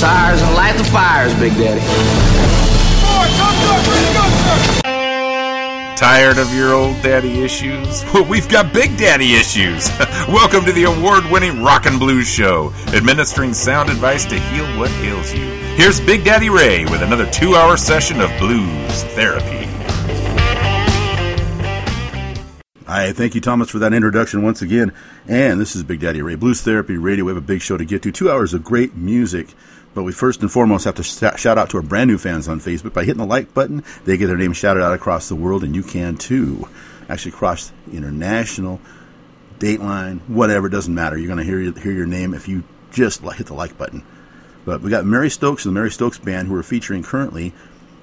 tires 0.00 0.40
and 0.40 0.54
light 0.54 0.74
the 0.78 0.84
fires, 0.84 1.34
Big 1.34 1.52
Daddy. 1.58 1.80
Tired 5.94 6.38
of 6.38 6.54
your 6.54 6.72
old 6.72 7.02
daddy 7.02 7.42
issues? 7.42 8.02
Well, 8.14 8.24
we've 8.24 8.48
got 8.48 8.72
big 8.72 8.96
daddy 8.96 9.34
issues. 9.34 9.90
Welcome 10.28 10.64
to 10.64 10.72
the 10.72 10.84
award 10.84 11.24
winning 11.30 11.62
Rock 11.62 11.84
and 11.84 11.98
Blues 11.98 12.26
Show, 12.26 12.72
administering 12.94 13.52
sound 13.52 13.90
advice 13.90 14.24
to 14.24 14.40
heal 14.40 14.64
what 14.78 14.90
ails 15.02 15.34
you. 15.34 15.44
Here's 15.76 16.00
Big 16.00 16.24
Daddy 16.24 16.48
Ray 16.48 16.86
with 16.86 17.02
another 17.02 17.30
two 17.30 17.54
hour 17.54 17.76
session 17.76 18.22
of 18.22 18.30
blues 18.38 19.02
therapy. 19.12 19.66
Hi, 22.86 23.12
thank 23.12 23.36
you, 23.36 23.40
Thomas, 23.40 23.70
for 23.70 23.78
that 23.78 23.92
introduction 23.92 24.42
once 24.42 24.62
again. 24.62 24.92
And 25.28 25.60
this 25.60 25.76
is 25.76 25.84
Big 25.84 26.00
Daddy 26.00 26.22
Ray, 26.22 26.34
Blues 26.34 26.60
Therapy 26.60 26.96
Radio. 26.96 27.26
We 27.26 27.30
have 27.30 27.36
a 27.36 27.40
big 27.40 27.60
show 27.60 27.76
to 27.76 27.84
get 27.84 28.02
to, 28.02 28.10
two 28.10 28.28
hours 28.28 28.52
of 28.52 28.64
great 28.64 28.96
music. 28.96 29.54
But 29.92 30.04
we 30.04 30.12
first 30.12 30.40
and 30.40 30.50
foremost 30.50 30.84
have 30.84 30.94
to 30.96 31.02
shout 31.02 31.58
out 31.58 31.70
to 31.70 31.78
our 31.78 31.82
brand 31.82 32.08
new 32.08 32.18
fans 32.18 32.46
on 32.46 32.60
Facebook. 32.60 32.92
By 32.92 33.04
hitting 33.04 33.20
the 33.20 33.26
like 33.26 33.52
button, 33.52 33.82
they 34.04 34.16
get 34.16 34.28
their 34.28 34.36
name 34.36 34.52
shouted 34.52 34.82
out 34.82 34.94
across 34.94 35.28
the 35.28 35.34
world, 35.34 35.64
and 35.64 35.74
you 35.74 35.82
can 35.82 36.16
too. 36.16 36.68
Actually, 37.08 37.32
across 37.32 37.72
international, 37.92 38.80
Dateline, 39.58 40.20
whatever, 40.28 40.68
doesn't 40.68 40.94
matter. 40.94 41.18
You're 41.18 41.26
going 41.26 41.38
to 41.38 41.44
hear, 41.44 41.72
hear 41.72 41.92
your 41.92 42.06
name 42.06 42.34
if 42.34 42.46
you 42.46 42.62
just 42.92 43.22
hit 43.22 43.46
the 43.46 43.54
like 43.54 43.76
button. 43.76 44.04
But 44.64 44.80
we 44.80 44.90
got 44.90 45.04
Mary 45.04 45.28
Stokes 45.28 45.64
and 45.64 45.74
the 45.74 45.78
Mary 45.78 45.90
Stokes 45.90 46.18
Band, 46.18 46.46
who 46.46 46.54
are 46.54 46.62
featuring 46.62 47.02
currently 47.02 47.52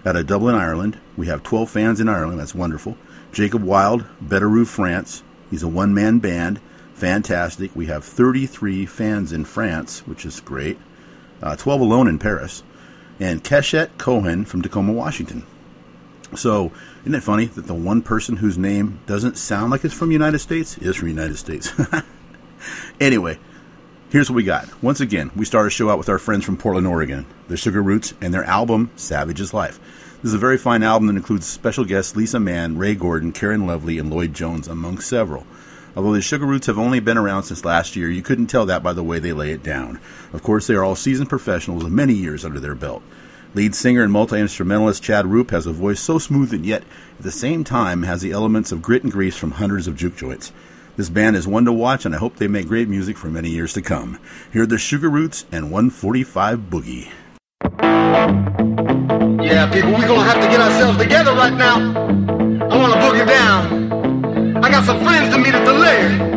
out 0.06 0.16
of 0.16 0.28
Dublin, 0.28 0.56
Ireland. 0.56 1.00
We 1.16 1.28
have 1.28 1.44
12 1.44 1.70
fans 1.70 2.00
in 2.00 2.10
Ireland. 2.10 2.40
That's 2.40 2.56
wonderful. 2.56 2.98
Jacob 3.32 3.64
Wild, 3.64 4.06
Betterou, 4.24 4.68
France. 4.68 5.24
He's 5.50 5.64
a 5.64 5.68
one 5.68 5.94
man 5.94 6.20
band. 6.20 6.60
Fantastic. 6.96 7.76
We 7.76 7.86
have 7.88 8.04
33 8.04 8.86
fans 8.86 9.32
in 9.32 9.46
France, 9.46 10.06
which 10.08 10.26
is 10.26 10.40
great. 10.40 10.78
Uh, 11.42 11.56
12 11.56 11.82
alone 11.82 12.08
in 12.08 12.20
Paris. 12.20 12.64
And 13.20 13.44
Keshet 13.44 13.98
Cohen 13.98 14.46
from 14.46 14.62
Tacoma, 14.62 14.94
Washington. 14.94 15.44
So, 16.36 16.72
isn't 17.02 17.16
it 17.16 17.24
funny 17.24 17.46
that 17.46 17.68
the 17.68 17.74
one 17.74 18.02
person 18.02 18.38
whose 18.38 18.58
name 18.58 19.00
doesn't 19.06 19.38
sound 19.38 19.72
like 19.72 19.86
it's 19.86 19.94
from 19.94 20.10
the 20.10 20.14
United 20.14 20.40
States 20.40 20.78
is 20.78 20.96
from 20.96 21.08
the 21.08 21.14
United 21.14 21.38
States? 21.38 21.72
anyway, 23.00 23.40
here's 24.10 24.30
what 24.30 24.36
we 24.36 24.44
got. 24.44 24.68
Once 24.84 25.00
again, 25.00 25.32
we 25.36 25.46
start 25.46 25.68
a 25.68 25.70
show 25.70 25.90
out 25.90 25.98
with 25.98 26.10
our 26.10 26.20
friends 26.20 26.44
from 26.44 26.58
Portland, 26.58 26.86
Oregon, 26.86 27.26
the 27.48 27.56
Sugar 27.56 27.82
Roots, 27.82 28.14
and 28.20 28.34
their 28.34 28.44
album, 28.44 28.92
Savage 28.98 29.54
Life. 29.54 29.80
This 30.18 30.30
is 30.30 30.34
a 30.34 30.40
very 30.40 30.58
fine 30.58 30.84
album 30.84 31.08
that 31.08 31.16
includes 31.16 31.46
special 31.46 31.86
guests 31.86 32.16
Lisa 32.16 32.40
Mann, 32.40 32.78
Ray 32.78 32.96
Gordon, 32.96 33.32
Karen 33.32 33.66
Lovely, 33.66 33.98
and 33.98 34.10
Lloyd 34.10 34.34
Jones, 34.34 34.68
among 34.68 35.00
several. 35.00 35.46
Although 35.98 36.14
the 36.14 36.22
Sugar 36.22 36.46
Roots 36.46 36.68
have 36.68 36.78
only 36.78 37.00
been 37.00 37.18
around 37.18 37.44
since 37.44 37.66
last 37.66 37.96
year, 37.96 38.08
you 38.08 38.22
couldn't 38.22 38.46
tell 38.48 38.68
that 38.68 38.84
by 38.84 38.94
the 38.94 39.02
way 39.02 39.18
they 39.18 39.34
lay 39.34 39.50
it 39.52 39.64
down. 39.64 40.00
Of 40.32 40.44
course, 40.44 40.68
they 40.68 40.76
are 40.76 40.84
all 40.84 40.96
seasoned 40.96 41.28
professionals 41.28 41.84
with 41.84 41.92
many 41.92 42.14
years 42.14 42.46
under 42.46 42.60
their 42.60 42.76
belt. 42.76 43.02
Lead 43.56 43.74
singer 43.74 44.04
and 44.04 44.14
multi 44.14 44.38
instrumentalist 44.38 45.02
Chad 45.02 45.26
Roop 45.26 45.50
has 45.50 45.66
a 45.66 45.72
voice 45.72 46.00
so 46.00 46.20
smooth 46.20 46.54
and 46.54 46.64
yet, 46.64 46.84
at 47.18 47.24
the 47.24 47.32
same 47.32 47.64
time, 47.64 48.04
has 48.04 48.22
the 48.22 48.32
elements 48.32 48.72
of 48.72 48.84
grit 48.84 49.02
and 49.02 49.12
grease 49.12 49.36
from 49.36 49.50
hundreds 49.50 49.88
of 49.88 49.96
juke 49.96 50.16
joints. 50.16 50.54
This 50.98 51.10
band 51.10 51.36
is 51.36 51.48
one 51.48 51.66
to 51.66 51.74
watch, 51.74 52.06
and 52.06 52.14
I 52.14 52.20
hope 52.20 52.36
they 52.36 52.48
make 52.48 52.68
great 52.68 52.88
music 52.88 53.18
for 53.18 53.30
many 53.30 53.50
years 53.50 53.74
to 53.74 53.82
come. 53.82 54.20
Here 54.54 54.62
are 54.62 54.68
the 54.68 54.78
Sugar 54.78 55.10
Roots 55.10 55.46
and 55.52 55.72
145 55.72 56.60
Boogie. 56.70 57.10
Yeah, 59.44 59.72
people, 59.72 59.94
we're 59.94 60.08
gonna 60.08 60.30
have 60.30 60.44
to 60.44 60.48
get 60.48 60.62
ourselves 60.62 61.00
together 61.00 61.34
right 61.34 61.54
now. 61.54 61.78
I 62.70 62.78
wanna 62.78 63.02
boogie 63.02 63.26
down. 63.26 63.97
I 64.68 64.70
got 64.70 64.84
some 64.84 65.02
friends 65.02 65.34
to 65.34 65.40
meet 65.40 65.56
at 65.56 65.64
the 65.64 65.72
lake. 65.72 66.37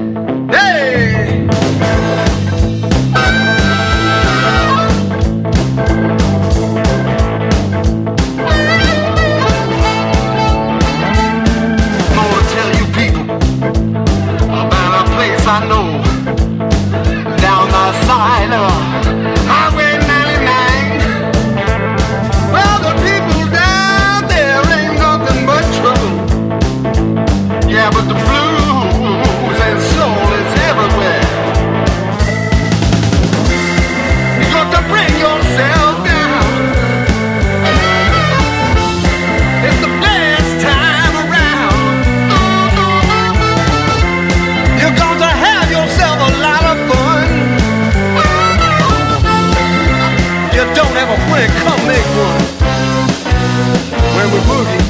When 54.20 54.28
we 54.32 54.40
boogie, 54.40 54.84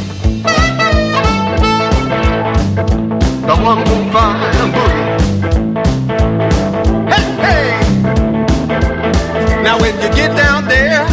the 3.47 3.55
one 3.63 3.79
who 3.87 3.97
find 4.11 4.73
boogie. 4.75 5.07
Hey, 7.13 7.27
hey! 7.45 7.69
Now 9.63 9.77
when 9.79 9.95
you 10.03 10.09
get 10.21 10.31
down 10.37 10.61
there, 10.67 11.07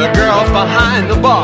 the 0.00 0.08
girls 0.14 0.48
behind 0.48 1.10
the 1.10 1.16
bar, 1.16 1.43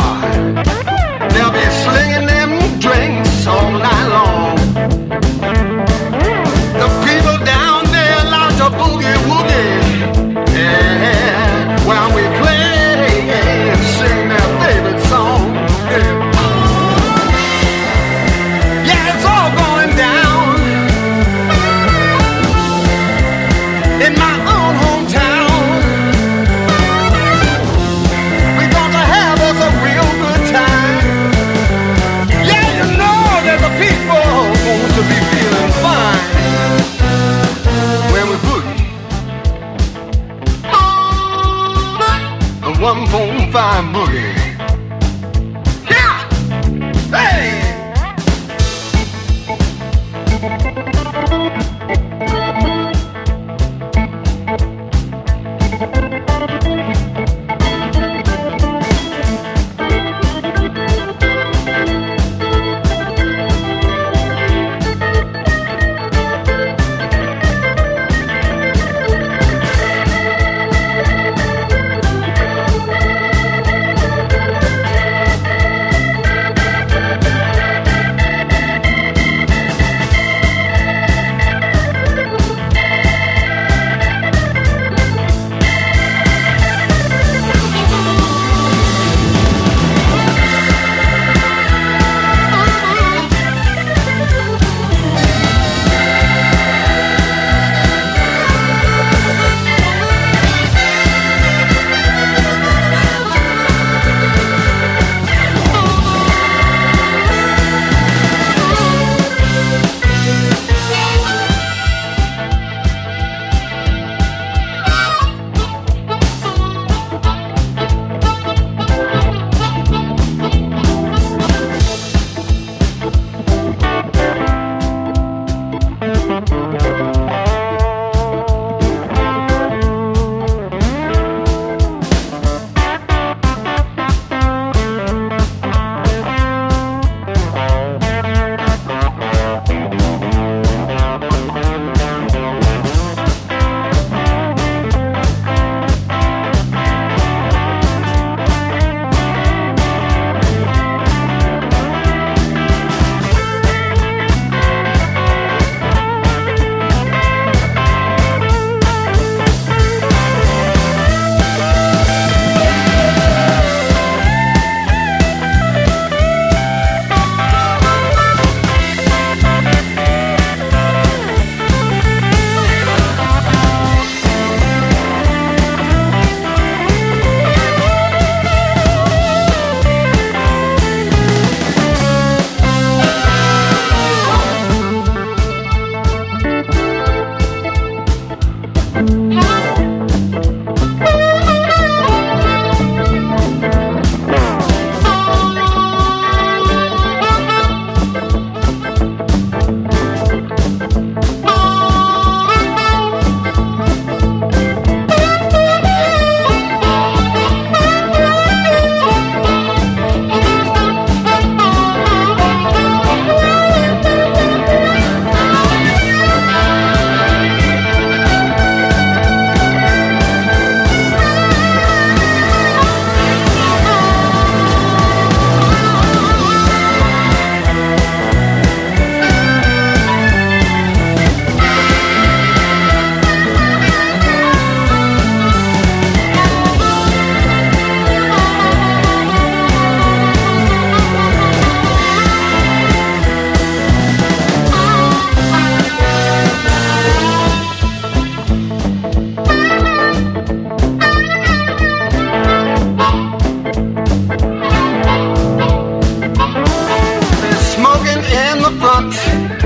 the 258.71 258.81
front. 258.81 259.15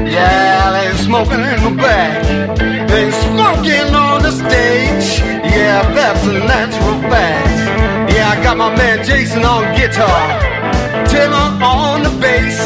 Yeah, 0.08 0.70
they 0.72 0.96
smoking 0.96 1.40
in 1.40 1.60
the 1.62 1.74
back. 1.82 2.22
They 2.88 3.10
smoking 3.10 3.94
on 3.94 4.22
the 4.22 4.32
stage. 4.32 5.20
Yeah, 5.44 5.82
that's 5.94 6.24
a 6.26 6.32
natural 6.32 6.98
fact. 7.10 8.12
Yeah, 8.12 8.30
I 8.30 8.42
got 8.42 8.56
my 8.56 8.74
man 8.76 9.04
Jason 9.04 9.44
on 9.44 9.62
guitar. 9.76 10.24
Taylor 11.08 11.48
on 11.62 12.02
the 12.02 12.10
bass. 12.20 12.58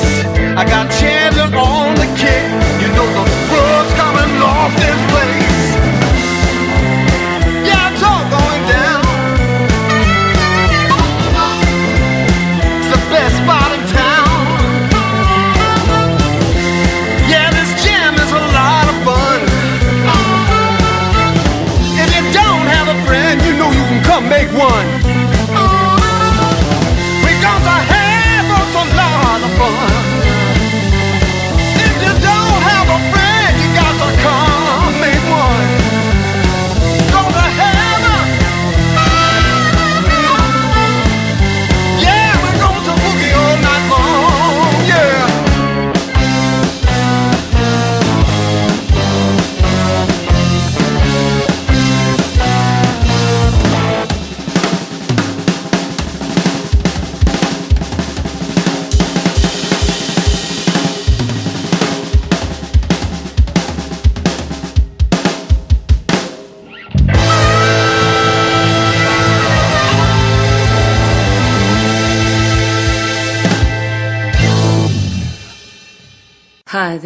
I 0.57 0.65
got 0.65 0.91
Chandler 0.99 1.57
on 1.57 1.95
the 1.95 2.09
kick. 2.17 2.48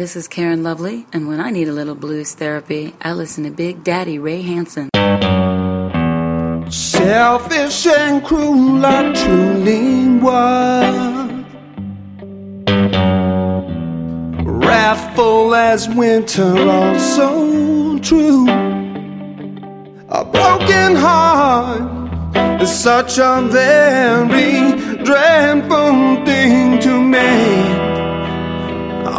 This 0.03 0.17
is 0.17 0.27
Karen 0.27 0.63
Lovely, 0.63 1.05
and 1.13 1.29
when 1.29 1.39
I 1.39 1.49
need 1.49 1.69
a 1.69 1.71
little 1.71 1.95
blues 1.95 2.33
therapy, 2.33 2.93
I 3.01 3.13
listen 3.13 3.45
to 3.45 3.51
Big 3.51 3.85
Daddy 3.85 4.19
Ray 4.19 4.41
Hansen. 4.41 4.89
Selfish 6.69 7.87
and 7.87 8.21
cruel, 8.21 8.85
I 8.85 9.13
truly 9.13 10.19
was. 10.19 11.45
Wrathful 14.45 15.55
as 15.55 15.87
winter, 15.87 16.53
also 16.69 17.97
true. 17.99 18.45
A 20.09 20.25
broken 20.25 20.97
heart 20.97 22.61
is 22.61 22.77
such 22.77 23.19
a 23.19 23.41
very 23.49 24.73
dreadful 25.05 26.25
thing 26.25 26.81
to 26.81 27.01
me. 27.01 27.52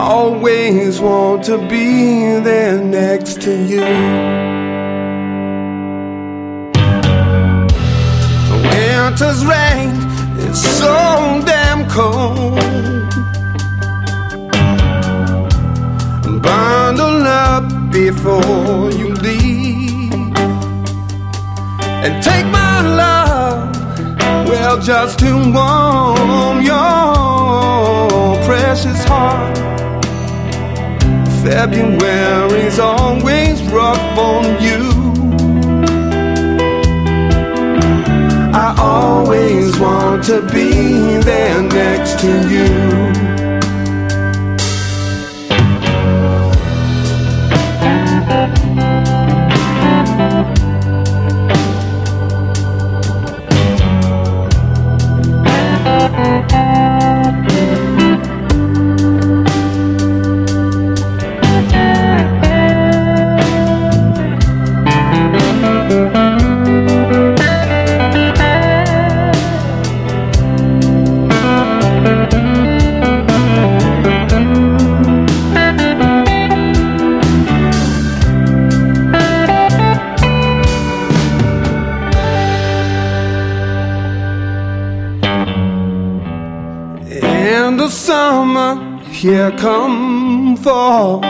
Always 0.07 1.01
want 1.01 1.45
to 1.45 1.57
be 1.57 2.39
there 2.41 2.79
next 2.79 3.41
to 3.41 3.51
you. 3.51 3.81
Winter's 8.69 9.47
rain 9.47 9.97
is 10.47 10.63
so 10.79 11.41
damn 11.47 11.89
cold. 11.89 12.61
Bundle 16.43 17.23
up 17.27 17.91
before 17.91 18.91
you 18.91 19.15
leave. 19.15 20.13
And 22.05 22.23
take 22.23 22.45
my 22.49 22.83
love, 22.83 23.75
well, 24.47 24.79
just 24.83 25.19
to 25.21 25.33
warm 25.33 26.61
your 26.61 28.37
precious 28.45 29.03
heart. 29.05 29.84
February's 31.45 32.79
always 32.79 33.61
rough 33.65 34.19
on 34.19 34.45
you. 34.63 34.81
I 38.55 38.75
always 38.79 39.79
want 39.79 40.25
to 40.25 40.41
be 40.41 41.19
there 41.19 41.61
next 41.61 42.19
to 42.21 42.49
you. 42.49 43.34
Here 89.25 89.51
come 89.53 90.55
fall. 90.55 91.21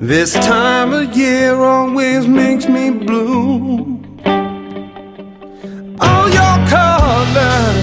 This 0.00 0.32
time 0.34 0.92
of 0.92 1.16
year 1.16 1.54
always 1.54 2.26
makes 2.26 2.66
me 2.66 2.90
blue. 2.90 4.02
All 6.06 6.26
your 6.40 6.56
colors 6.74 7.78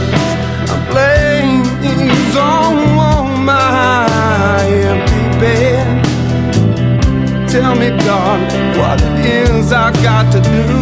are 0.73 0.83
blaze 0.91 2.35
on 2.35 3.45
my 3.45 4.67
empty 4.91 5.25
bed. 5.39 5.87
Tell 7.47 7.73
me, 7.73 7.89
darling, 8.03 8.77
what 8.77 9.01
it 9.01 9.25
is 9.25 9.71
I 9.71 9.93
got 10.03 10.29
to 10.33 10.41
do. 10.41 10.78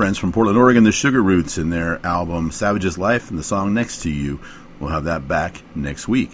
Friends 0.00 0.16
from 0.16 0.32
Portland, 0.32 0.56
Oregon, 0.56 0.82
the 0.82 0.92
Sugar 0.92 1.22
Roots, 1.22 1.58
in 1.58 1.68
their 1.68 2.00
album 2.06 2.50
Savage's 2.52 2.96
Life 2.96 3.28
and 3.28 3.38
the 3.38 3.42
song 3.42 3.74
Next 3.74 4.00
to 4.04 4.10
You. 4.10 4.40
We'll 4.78 4.88
have 4.88 5.04
that 5.04 5.28
back 5.28 5.62
next 5.74 6.08
week. 6.08 6.30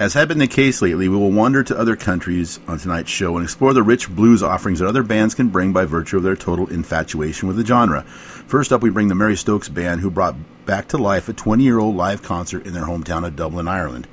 As 0.00 0.12
had 0.12 0.26
been 0.26 0.38
the 0.38 0.48
case 0.48 0.82
lately, 0.82 1.06
we 1.06 1.16
will 1.16 1.30
wander 1.30 1.62
to 1.62 1.78
other 1.78 1.94
countries 1.94 2.58
on 2.66 2.80
tonight's 2.80 3.12
show 3.12 3.36
and 3.36 3.44
explore 3.44 3.74
the 3.74 3.84
rich 3.84 4.10
blues 4.10 4.42
offerings 4.42 4.80
that 4.80 4.88
other 4.88 5.04
bands 5.04 5.36
can 5.36 5.50
bring 5.50 5.72
by 5.72 5.84
virtue 5.84 6.16
of 6.16 6.24
their 6.24 6.34
total 6.34 6.66
infatuation 6.66 7.46
with 7.46 7.56
the 7.56 7.64
genre. 7.64 8.02
First 8.02 8.72
up, 8.72 8.82
we 8.82 8.90
bring 8.90 9.06
the 9.06 9.14
Mary 9.14 9.36
Stokes 9.36 9.68
Band, 9.68 10.00
who 10.00 10.10
brought 10.10 10.34
back 10.66 10.88
to 10.88 10.98
life 10.98 11.28
a 11.28 11.32
20 11.32 11.62
year 11.62 11.78
old 11.78 11.94
live 11.94 12.24
concert 12.24 12.66
in 12.66 12.72
their 12.72 12.86
hometown 12.86 13.24
of 13.24 13.36
Dublin, 13.36 13.68
Ireland. 13.68 14.08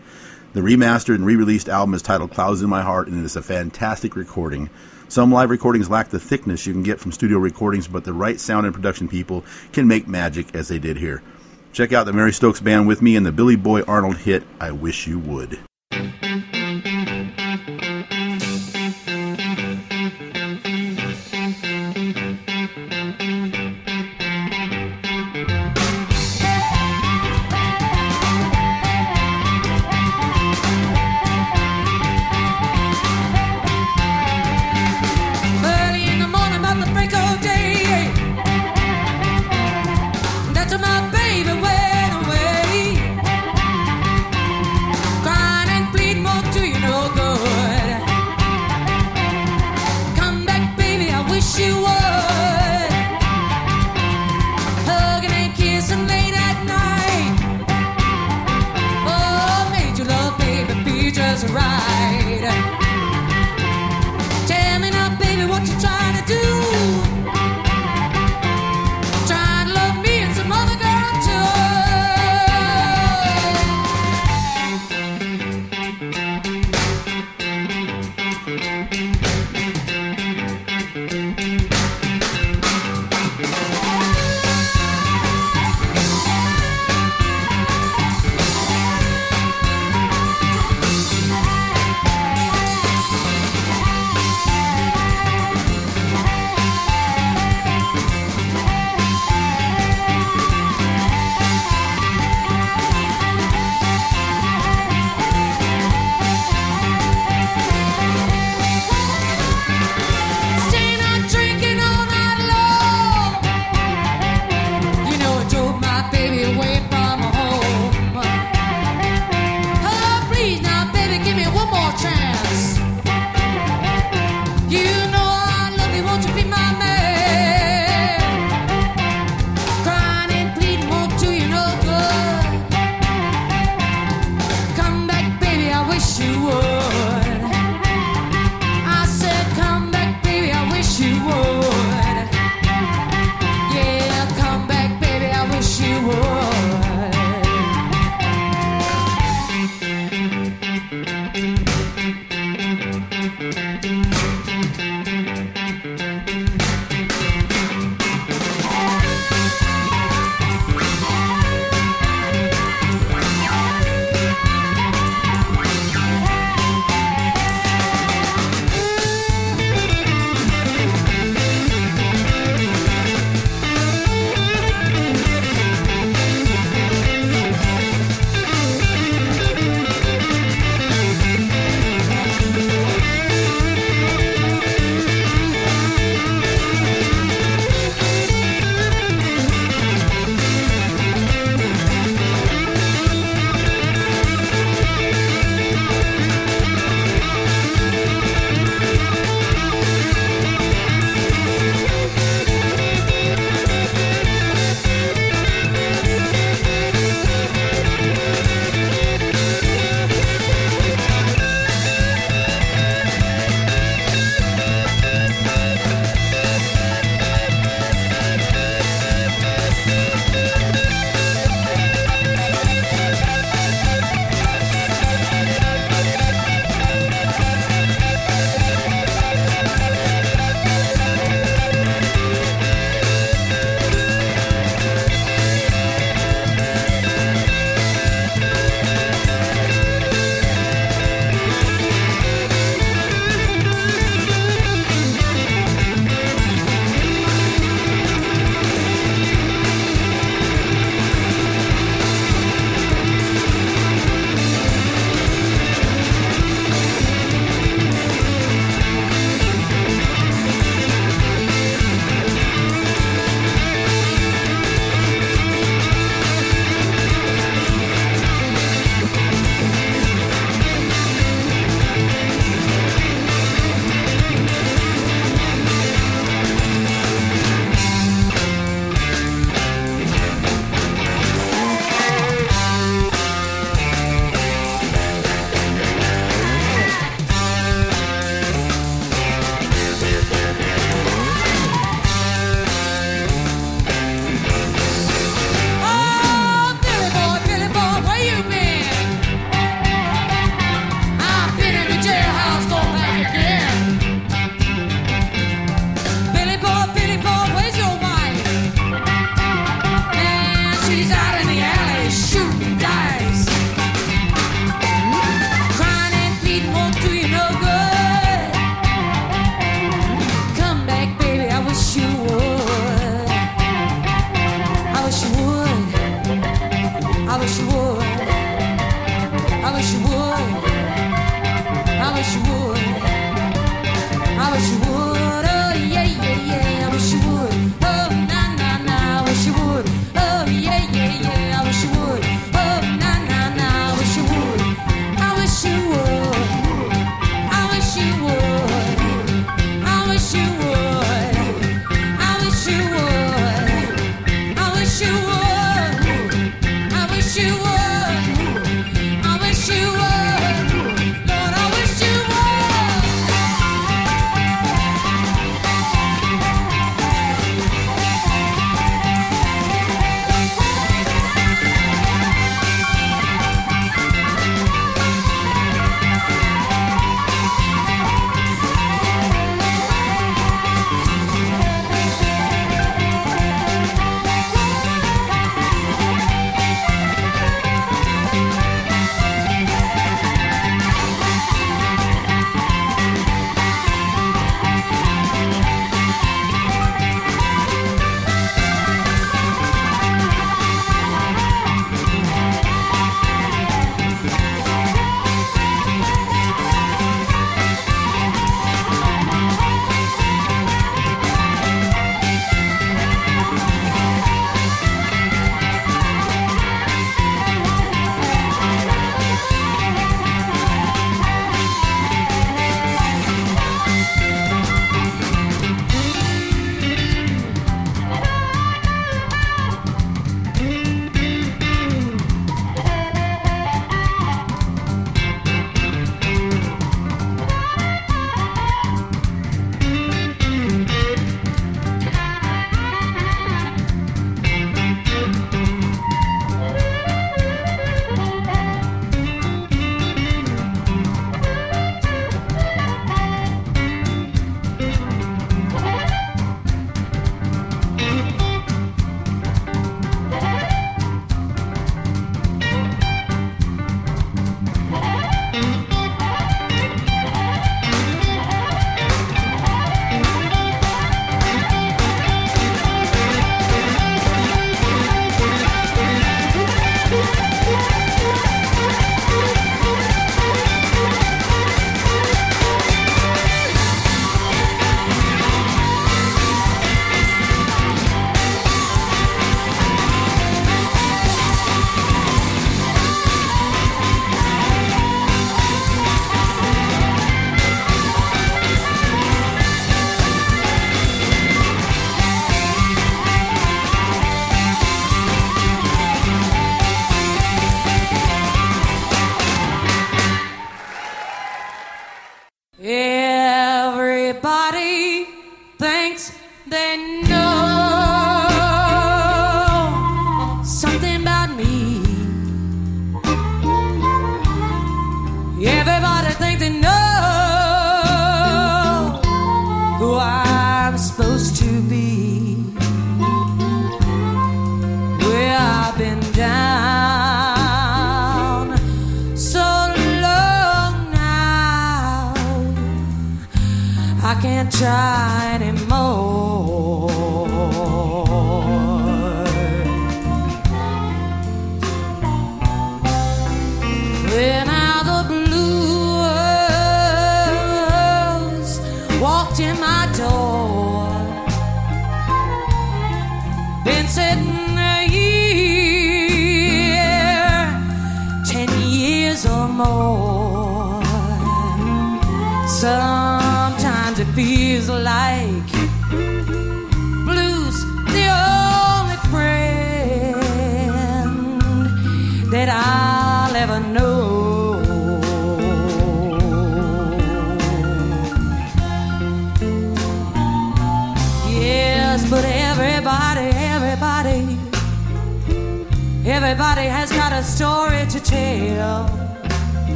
The 0.54 0.62
remastered 0.62 1.16
and 1.16 1.26
re 1.26 1.36
released 1.36 1.68
album 1.68 1.96
is 1.96 2.04
titled 2.04 2.30
Clouds 2.30 2.62
in 2.62 2.70
My 2.70 2.84
Heart, 2.84 3.08
and 3.08 3.20
it 3.20 3.26
is 3.26 3.36
a 3.36 3.42
fantastic 3.42 4.16
recording. 4.16 4.70
Some 5.12 5.30
live 5.30 5.50
recordings 5.50 5.90
lack 5.90 6.08
the 6.08 6.22
thickness 6.22 6.66
you 6.66 6.72
can 6.72 6.84
get 6.84 6.98
from 6.98 7.12
studio 7.12 7.38
recordings, 7.38 7.86
but 7.86 8.06
the 8.06 8.14
right 8.14 8.40
sound 8.40 8.66
and 8.66 8.74
production 8.74 9.10
people 9.10 9.44
can 9.74 9.86
make 9.86 10.08
magic 10.08 10.56
as 10.56 10.70
they 10.70 10.80
did 10.80 10.96
here. 10.96 11.22
Check 11.74 11.92
out 11.92 12.06
the 12.06 12.14
Mary 12.14 12.32
Stokes 12.32 12.62
Band 12.62 12.88
with 12.88 13.02
me 13.02 13.18
and 13.18 13.26
the 13.26 13.34
Billy 13.34 13.58
Boy 13.58 13.82
Arnold 13.82 14.16
hit, 14.16 14.44
I 14.62 14.72
Wish 14.72 15.08
You 15.08 15.20
Would. 15.20 15.60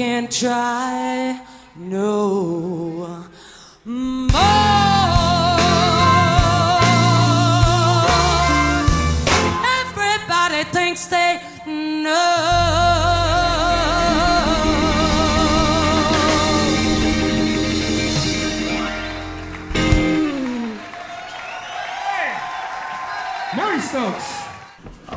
can't 0.00 0.32
try, 0.32 1.38
no. 1.76 2.69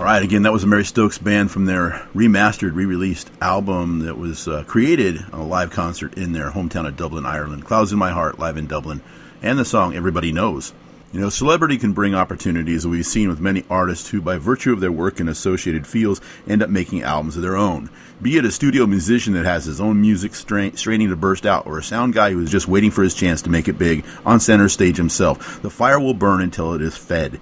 All 0.04 0.10
right, 0.10 0.22
again, 0.22 0.44
that 0.44 0.52
was 0.52 0.64
the 0.64 0.68
Mary 0.68 0.84
Stokes 0.84 1.18
Band 1.18 1.50
from 1.50 1.64
their 1.64 2.06
remastered, 2.14 2.76
re 2.76 2.84
released 2.84 3.32
album 3.40 4.00
that 4.00 4.18
was 4.18 4.50
uh, 4.50 4.66
created 4.68 5.24
on 5.32 5.40
a 5.40 5.48
live 5.48 5.72
concert 5.72 6.18
in 6.18 6.34
their 6.34 6.52
hometown 6.52 6.86
of 6.86 6.98
Dublin, 6.98 7.26
Ireland. 7.26 7.64
Clouds 7.64 7.94
in 7.94 8.00
My 8.00 8.12
Heart, 8.12 8.38
live 8.38 8.58
in 8.58 8.68
Dublin, 8.68 9.02
and 9.42 9.58
the 9.58 9.64
song 9.64 9.96
Everybody 9.96 10.34
Knows. 10.34 10.74
You 11.14 11.22
know, 11.22 11.30
celebrity 11.30 11.78
can 11.78 11.94
bring 11.94 12.16
opportunities 12.16 12.84
that 12.84 12.90
we've 12.90 13.06
seen 13.06 13.30
with 13.30 13.40
many 13.40 13.64
artists 13.70 14.10
who, 14.10 14.22
by 14.22 14.40
virtue 14.40 14.74
of 14.74 14.82
their 14.82 14.92
work 14.92 15.22
in 15.22 15.30
associated 15.30 15.88
fields, 15.88 16.20
end 16.50 16.62
up 16.62 16.70
making 16.70 17.04
albums 17.04 17.38
of 17.38 17.42
their 17.42 17.56
own. 17.56 17.90
Be 18.22 18.36
it 18.36 18.44
a 18.44 18.52
studio 18.52 18.86
musician 18.86 19.36
that 19.36 19.46
has 19.46 19.64
his 19.64 19.80
own 19.80 20.02
music 20.02 20.36
strain, 20.36 20.76
straining 20.76 21.12
to 21.12 21.16
burst 21.16 21.46
out, 21.46 21.66
or 21.66 21.78
a 21.78 21.84
sound 21.84 22.14
guy 22.14 22.32
who 22.32 22.42
is 22.42 22.52
just 22.52 22.68
waiting 22.68 22.92
for 22.92 23.04
his 23.04 23.16
chance 23.16 23.44
to 23.44 23.50
make 23.50 23.70
it 23.70 23.78
big 23.78 24.04
on 24.26 24.42
center 24.42 24.68
stage 24.68 24.98
himself, 24.98 25.62
the 25.62 25.70
fire 25.70 25.98
will 25.98 26.14
burn 26.14 26.42
until 26.42 26.74
it 26.74 26.82
is 26.82 26.98
fed. 26.98 27.40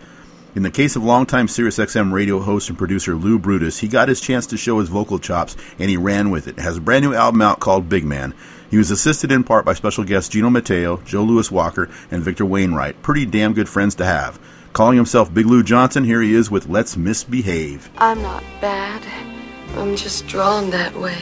In 0.53 0.63
the 0.63 0.71
case 0.71 0.97
of 0.97 1.03
longtime 1.03 1.47
SiriusXM 1.47 2.11
radio 2.11 2.39
host 2.41 2.67
and 2.67 2.77
producer 2.77 3.15
Lou 3.15 3.39
Brutus, 3.39 3.77
he 3.77 3.87
got 3.87 4.09
his 4.09 4.19
chance 4.19 4.45
to 4.47 4.57
show 4.57 4.79
his 4.79 4.89
vocal 4.89 5.17
chops 5.17 5.55
and 5.79 5.89
he 5.89 5.95
ran 5.95 6.29
with 6.29 6.49
it. 6.49 6.59
Has 6.59 6.75
a 6.75 6.81
brand 6.81 7.05
new 7.05 7.13
album 7.13 7.41
out 7.41 7.61
called 7.61 7.87
Big 7.87 8.03
Man. 8.03 8.33
He 8.69 8.77
was 8.77 8.91
assisted 8.91 9.31
in 9.31 9.45
part 9.45 9.63
by 9.63 9.73
special 9.73 10.03
guests 10.03 10.29
Gino 10.29 10.49
Mateo, 10.49 10.97
Joe 11.05 11.23
Louis 11.23 11.49
Walker, 11.49 11.89
and 12.11 12.21
Victor 12.21 12.45
Wainwright. 12.45 13.01
Pretty 13.01 13.25
damn 13.25 13.53
good 13.53 13.69
friends 13.69 13.95
to 13.95 14.05
have. 14.05 14.41
Calling 14.73 14.97
himself 14.97 15.33
Big 15.33 15.45
Lou 15.45 15.63
Johnson, 15.63 16.03
here 16.03 16.21
he 16.21 16.33
is 16.33 16.51
with 16.51 16.67
Let's 16.67 16.97
Misbehave. 16.97 17.89
I'm 17.97 18.21
not 18.21 18.43
bad. 18.59 19.01
I'm 19.77 19.95
just 19.95 20.27
drawn 20.27 20.69
that 20.71 20.93
way. 20.95 21.17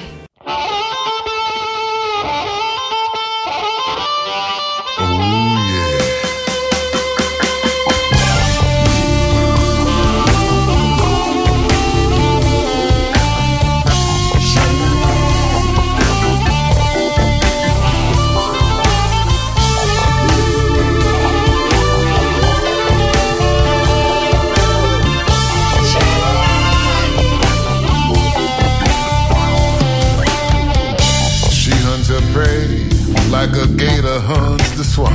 She 4.97 5.58
the. 34.83 35.09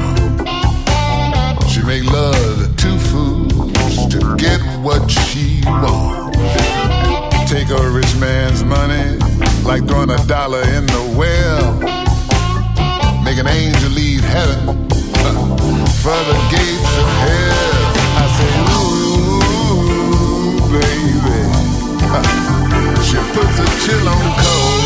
She 1.69 1.83
make 1.83 2.05
love 2.05 2.59
to 2.59 2.69
two 2.77 2.99
fools 2.99 4.07
to 4.09 4.37
get 4.37 4.61
what 4.83 5.11
she 5.11 5.63
wants. 5.65 6.37
Take 7.51 7.71
a 7.71 7.91
rich 7.91 8.15
man's 8.17 8.63
money 8.63 9.17
like 9.65 9.87
throwing 9.89 10.11
a 10.11 10.19
dollar 10.27 10.61
in 10.63 10.85
the 10.87 11.15
well. 11.17 11.81
Make 13.25 13.39
an 13.39 13.47
angel 13.47 13.91
leave 13.91 14.23
heaven 14.23 14.67
for 16.03 16.21
the 16.29 16.37
gates 16.51 16.99
of 17.01 17.09
hell. 17.25 17.93
I 18.21 18.27
say, 18.37 18.53
ooh, 18.77 19.41
baby. 20.77 21.41
She 23.05 23.17
puts 23.33 23.59
a 23.59 23.67
chill 23.87 24.09
on 24.09 24.25
cold. 24.41 24.84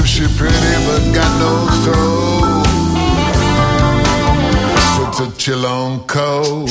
If 0.00 0.06
she 0.06 0.26
pretty 0.38 0.76
but 0.86 1.14
got 1.14 1.30
no 1.44 1.52
soul, 1.84 2.64
puts 4.96 5.20
a 5.20 5.30
chill 5.36 5.66
on 5.66 6.00
cold. 6.06 6.70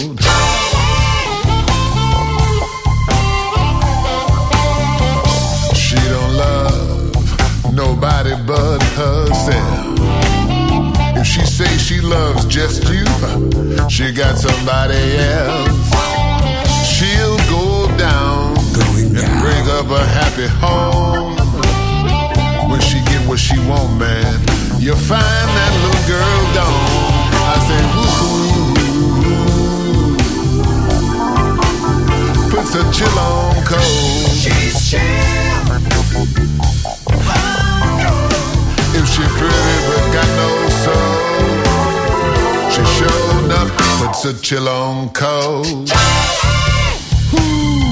She 5.76 5.96
don't 5.96 6.34
love 6.38 7.74
nobody 7.74 8.34
but 8.48 8.82
herself. 8.98 10.00
If 11.16 11.28
she 11.28 11.46
say 11.46 11.78
she 11.78 12.02
loves 12.02 12.46
just 12.46 12.84
you, 12.90 13.06
she 13.90 14.12
got 14.12 14.40
somebody 14.40 15.18
else. 15.18 15.92
She'll 16.84 17.38
go 17.48 17.96
down 17.96 18.58
and 18.58 19.42
break 19.44 19.66
up 19.78 19.88
a 19.92 20.04
happy 20.18 20.48
home 20.48 21.38
when 21.38 21.64
she 21.64 21.68
get 21.68 21.79
what 23.30 23.38
she 23.38 23.60
want, 23.60 24.00
man. 24.00 24.42
You'll 24.80 24.96
find 24.96 25.22
that 25.22 25.72
little 25.84 26.04
girl 26.10 26.42
gone. 26.58 27.30
I 27.46 27.58
say, 27.68 27.82
woo 27.94 28.10
puts 32.50 32.74
a 32.74 32.84
chill 32.92 33.20
on 33.20 33.56
cold. 33.66 34.32
She's 34.34 34.90
chill. 34.90 35.00
If 38.98 39.06
she 39.08 39.24
pretty 39.38 39.78
but 39.88 40.06
got 40.16 40.30
no 40.42 40.50
soul, 40.84 41.14
she 42.72 42.82
sure 42.98 43.26
enough 43.46 43.70
puts 44.00 44.26
a 44.26 44.34
chill 44.42 44.68
on 44.68 45.10
cold. 45.10 45.88
She's 47.30 47.89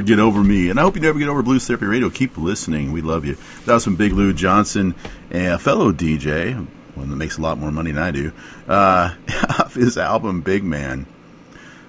never 0.00 0.06
get 0.06 0.18
over 0.18 0.42
me, 0.42 0.70
and 0.70 0.80
I 0.80 0.82
hope 0.82 0.94
you 0.96 1.02
never 1.02 1.18
get 1.18 1.28
over 1.28 1.42
Blues 1.42 1.66
Therapy 1.66 1.84
Radio. 1.84 2.08
Keep 2.08 2.38
listening, 2.38 2.90
we 2.90 3.02
love 3.02 3.26
you. 3.26 3.36
That 3.66 3.74
was 3.74 3.84
from 3.84 3.96
Big 3.96 4.12
Llou 4.12 4.34
Johnson, 4.34 4.94
a 5.30 5.58
fellow 5.58 5.92
DJ, 5.92 6.54
one 6.94 7.10
that 7.10 7.16
makes 7.16 7.36
a 7.36 7.42
lot 7.42 7.58
more 7.58 7.70
money 7.70 7.92
than 7.92 8.02
I 8.02 8.10
do. 8.10 8.32
Uh, 8.66 9.14
off 9.58 9.74
his 9.74 9.98
album 9.98 10.40
Big 10.40 10.64
Man. 10.64 11.06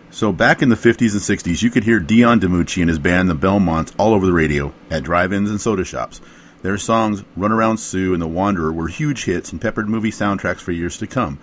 So 0.09 0.33
back 0.33 0.61
in 0.61 0.67
the 0.67 0.75
50s 0.75 1.13
and 1.13 1.21
60s, 1.21 1.61
you 1.61 1.69
could 1.69 1.85
hear 1.85 2.01
Dion 2.01 2.41
DiMucci 2.41 2.81
and 2.81 2.89
his 2.89 2.99
band, 2.99 3.29
the 3.29 3.33
Belmonts, 3.33 3.93
all 3.97 4.13
over 4.13 4.25
the 4.25 4.33
radio, 4.33 4.73
at 4.89 5.03
drive-ins 5.03 5.49
and 5.49 5.61
soda 5.61 5.85
shops. 5.85 6.19
Their 6.63 6.77
songs, 6.77 7.23
Run 7.37 7.53
Around 7.53 7.77
Sue 7.77 8.13
and 8.13 8.21
The 8.21 8.27
Wanderer, 8.27 8.73
were 8.73 8.89
huge 8.89 9.23
hits 9.23 9.53
and 9.53 9.61
peppered 9.61 9.87
movie 9.87 10.11
soundtracks 10.11 10.59
for 10.59 10.73
years 10.73 10.97
to 10.97 11.07
come. 11.07 11.39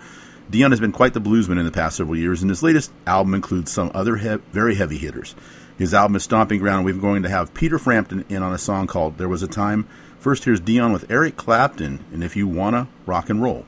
Dion 0.51 0.71
has 0.71 0.79
been 0.79 0.91
quite 0.91 1.13
the 1.13 1.21
bluesman 1.21 1.57
in 1.57 1.65
the 1.65 1.71
past 1.71 1.97
several 1.97 2.15
years, 2.15 2.43
and 2.43 2.49
his 2.49 2.61
latest 2.61 2.91
album 3.07 3.33
includes 3.33 3.71
some 3.71 3.89
other 3.95 4.17
he- 4.17 4.37
very 4.51 4.75
heavy 4.75 4.99
hitters. 4.99 5.33
His 5.79 5.93
album 5.93 6.17
is 6.17 6.23
Stomping 6.25 6.59
Ground. 6.59 6.83
We're 6.83 6.95
going 6.95 7.23
to 7.23 7.29
have 7.29 7.53
Peter 7.53 7.79
Frampton 7.79 8.25
in 8.27 8.43
on 8.43 8.53
a 8.53 8.57
song 8.57 8.85
called 8.85 9.17
There 9.17 9.29
Was 9.29 9.43
a 9.43 9.47
Time. 9.47 9.87
First, 10.19 10.43
here's 10.43 10.59
Dion 10.59 10.91
with 10.91 11.09
Eric 11.09 11.37
Clapton, 11.37 12.03
and 12.11 12.21
If 12.21 12.35
You 12.35 12.49
Wanna 12.49 12.89
Rock 13.05 13.29
and 13.29 13.41
Roll. 13.41 13.65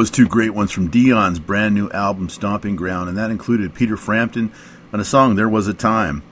Was 0.00 0.10
two 0.10 0.26
great 0.26 0.54
ones 0.54 0.70
from 0.72 0.88
Dion's 0.88 1.38
brand 1.38 1.74
new 1.74 1.90
album, 1.90 2.30
Stomping 2.30 2.74
Ground, 2.74 3.10
and 3.10 3.18
that 3.18 3.30
included 3.30 3.74
Peter 3.74 3.98
Frampton 3.98 4.50
on 4.94 5.00
a 5.00 5.04
song, 5.04 5.34
There 5.34 5.46
Was 5.46 5.68
a 5.68 5.74
Time. 5.74 6.22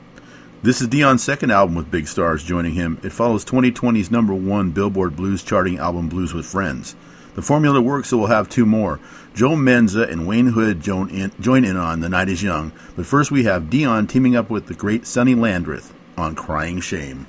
This 0.62 0.80
is 0.80 0.88
Dion's 0.88 1.22
second 1.22 1.50
album 1.50 1.74
with 1.74 1.90
big 1.90 2.08
stars 2.08 2.42
joining 2.42 2.72
him. 2.72 2.98
It 3.02 3.12
follows 3.12 3.44
2020's 3.44 4.10
number 4.10 4.32
one 4.32 4.70
Billboard 4.70 5.16
Blues 5.16 5.42
charting 5.42 5.76
album, 5.76 6.08
Blues 6.08 6.32
with 6.32 6.46
Friends. 6.46 6.96
The 7.34 7.42
formula 7.42 7.82
works, 7.82 8.08
so 8.08 8.16
we'll 8.16 8.28
have 8.28 8.48
two 8.48 8.64
more. 8.64 9.00
Joe 9.34 9.54
Menza 9.54 10.10
and 10.10 10.26
Wayne 10.26 10.46
Hood 10.46 10.80
join 10.80 11.10
in, 11.10 11.30
join 11.38 11.66
in 11.66 11.76
on 11.76 12.00
The 12.00 12.08
Night 12.08 12.30
is 12.30 12.42
Young. 12.42 12.72
But 12.96 13.04
first, 13.04 13.30
we 13.30 13.44
have 13.44 13.68
Dion 13.68 14.06
teaming 14.06 14.34
up 14.34 14.48
with 14.48 14.66
the 14.66 14.72
great 14.72 15.06
Sonny 15.06 15.34
Landreth 15.34 15.92
on 16.16 16.34
Crying 16.34 16.80
Shame. 16.80 17.26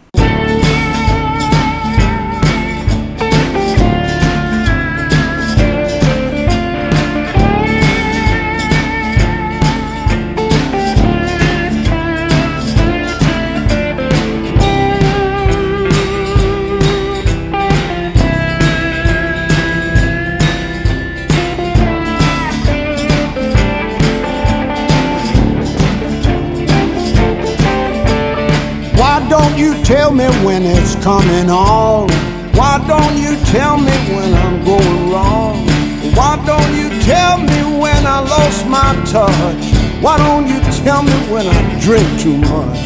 You 29.60 29.76
tell 29.84 30.12
me 30.12 30.26
when 30.46 30.64
it's 30.64 30.96
coming 31.04 31.50
on? 31.50 32.10
Why 32.56 32.80
don't 32.88 33.18
you 33.18 33.36
tell 33.52 33.78
me 33.78 33.92
when 34.16 34.34
I'm 34.34 34.64
going 34.64 35.12
wrong? 35.12 35.68
Why 36.16 36.42
don't 36.46 36.74
you 36.80 36.88
tell 37.04 37.38
me 37.38 37.60
when 37.78 38.08
I 38.08 38.22
lost 38.22 38.66
my 38.68 38.96
touch? 39.06 39.64
Why 40.02 40.18
don't 40.18 40.48
you 40.48 40.62
tell 40.84 41.04
me 41.04 41.12
when 41.30 41.46
I 41.46 41.80
drink 41.82 42.08
too 42.22 42.38
much? 42.38 42.80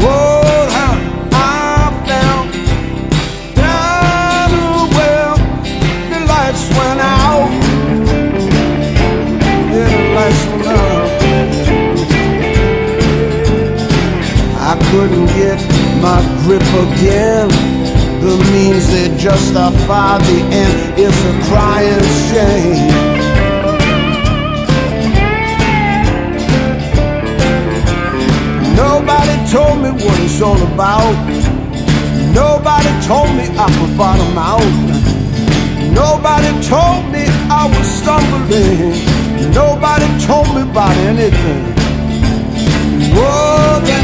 Whoa, 0.00 0.68
how 0.76 0.94
I 1.32 1.92
felt 2.08 2.48
down 3.54 4.48
the 4.48 4.84
well, 4.96 5.36
the 6.08 6.20
lights 6.26 6.64
went 6.78 7.00
out. 7.00 7.50
Yeah, 9.72 9.88
the 9.92 10.02
lights 10.16 10.44
went 10.46 10.68
out. 10.68 11.24
I 14.66 14.74
couldn't 14.90 15.26
get 15.26 15.73
my 16.00 16.20
grip 16.42 16.62
again. 16.86 17.48
The 18.20 18.36
means 18.52 18.88
that 18.90 19.18
justify 19.18 20.18
the 20.18 20.40
end 20.50 20.98
is 20.98 21.12
a 21.12 21.34
crying 21.48 22.08
shame. 22.30 23.24
Nobody 28.76 29.36
told 29.52 29.76
me 29.82 29.90
what 29.90 30.18
it's 30.20 30.40
all 30.40 30.60
about. 30.72 31.14
Nobody 32.34 32.90
told 33.06 33.30
me 33.36 33.44
I 33.56 33.68
could 33.78 33.96
bottom 33.96 34.38
out. 34.38 35.04
Nobody 35.92 36.50
told 36.66 37.12
me 37.12 37.24
I 37.50 37.68
was 37.70 37.86
stumbling. 38.00 38.94
Nobody 39.52 40.08
told 40.26 40.48
me 40.54 40.62
about 40.62 40.96
anything. 41.06 41.64
Whoa, 43.14 44.03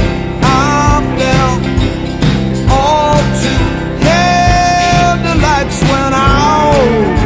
lights 5.71 5.83
went 5.83 6.15
out. 6.15 7.21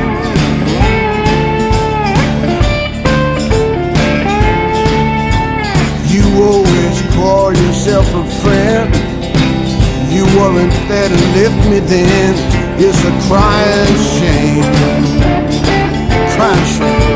You 6.10 6.42
always 6.42 7.02
call 7.14 7.52
yourself 7.52 8.06
a 8.14 8.24
friend. 8.42 8.94
You 10.12 10.24
weren't 10.36 10.72
there 10.88 11.08
to 11.08 11.14
lift 11.34 11.70
me 11.70 11.80
then. 11.80 12.34
It's 12.78 13.02
a 13.04 13.12
crying 13.28 13.96
shame. 14.18 14.64
Crying 16.36 16.66
shame. 16.66 17.13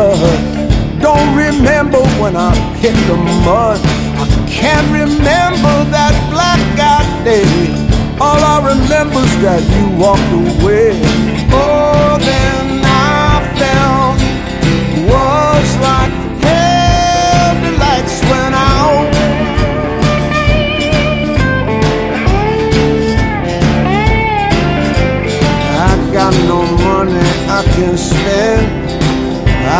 Don't 0.00 1.36
remember 1.36 1.98
when 2.22 2.34
I 2.34 2.54
hit 2.80 2.94
the 3.06 3.16
mud. 3.44 3.78
I 4.16 4.26
can't 4.48 4.88
remember 4.88 5.74
that 5.92 6.14
blackout 6.32 7.04
day. 7.22 7.44
All 8.18 8.40
I 8.42 8.58
remember 8.72 9.20
is 9.20 9.42
that 9.42 9.60
you 9.76 9.98
walked 10.00 10.32
away. 10.32 10.92
Oh, 11.52 12.16
then 12.18 12.69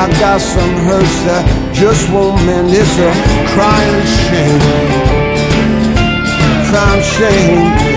I 0.01 0.09
got 0.19 0.41
some 0.41 0.77
hurts 0.89 1.25
that 1.29 1.45
just 1.75 2.11
won't 2.11 2.41
mend. 2.47 2.71
It's 2.73 2.97
a 2.97 3.13
crying 3.53 4.01
shame. 4.25 4.61
Crying 6.73 7.05
shame. 7.05 7.90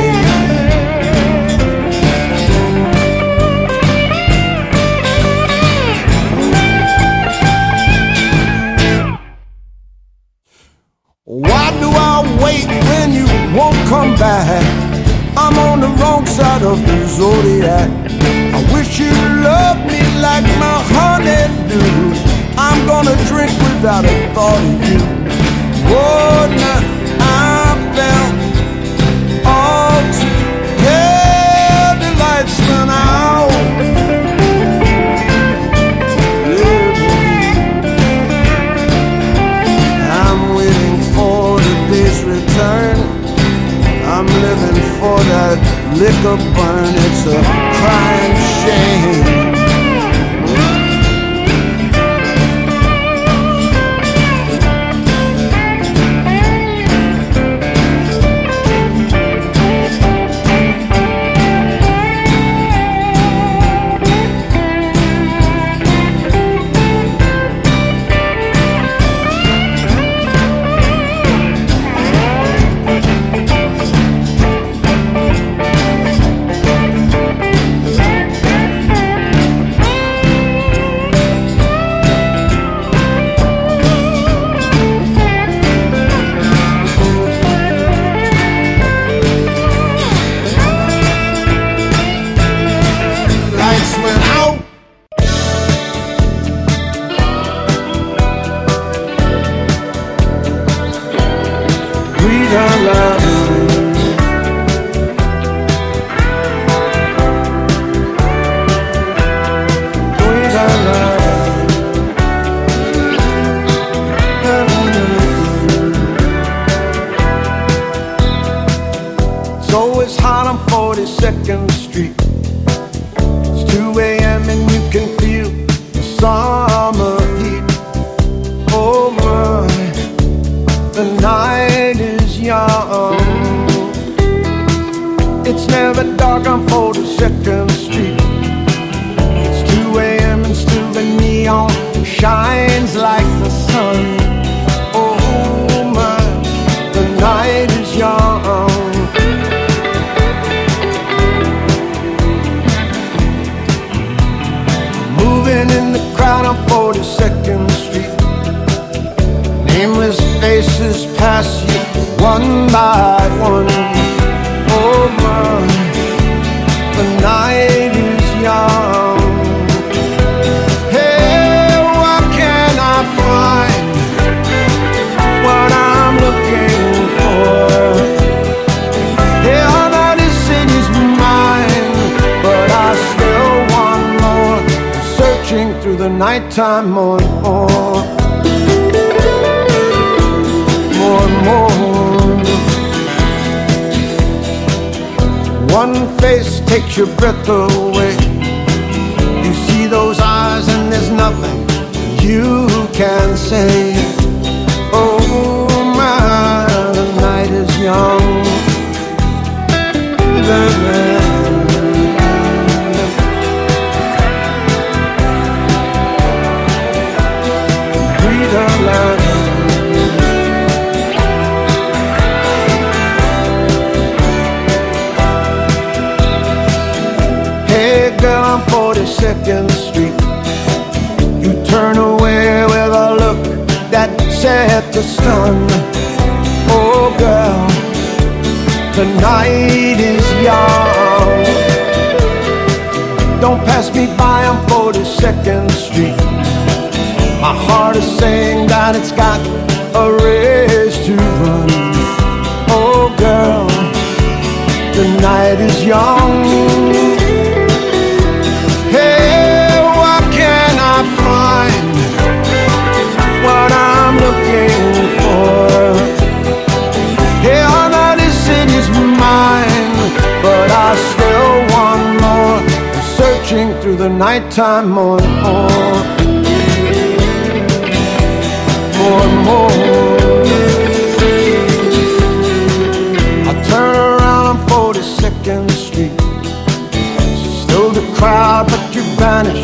crowd, 288.24 288.67
but 288.67 288.95
you 288.95 289.03
vanish. 289.17 289.62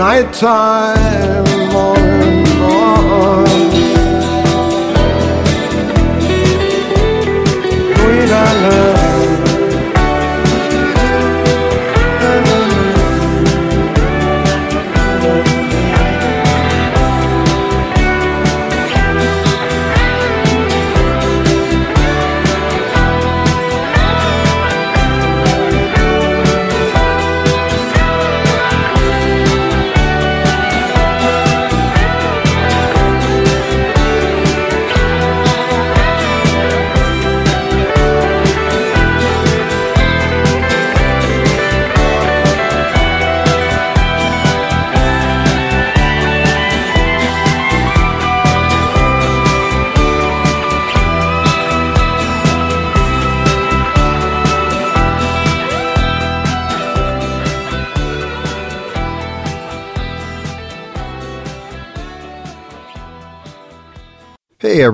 nighttime. 0.00 1.49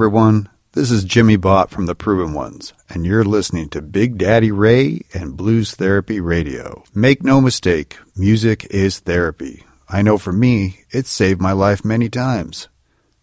everyone. 0.06 0.48
This 0.70 0.92
is 0.92 1.04
Jimi 1.04 1.40
Bott 1.40 1.68
from 1.68 1.86
The 1.86 1.96
Proven 1.96 2.32
Ones, 2.32 2.72
and 2.88 3.04
you're 3.04 3.24
listening 3.24 3.68
to 3.70 3.82
Big 3.82 4.18
Daddy 4.18 4.52
Ray 4.52 5.00
and 5.12 5.36
Blues 5.36 5.74
Therapy 5.74 6.20
Radio. 6.20 6.84
Make 6.94 7.24
no 7.24 7.40
mistake, 7.40 7.96
music 8.14 8.64
is 8.66 9.00
therapy. 9.00 9.64
I 9.88 10.02
know 10.02 10.16
for 10.16 10.32
me, 10.32 10.84
it 10.92 11.06
saved 11.06 11.40
my 11.40 11.50
life 11.50 11.84
many 11.84 12.08
times. 12.08 12.68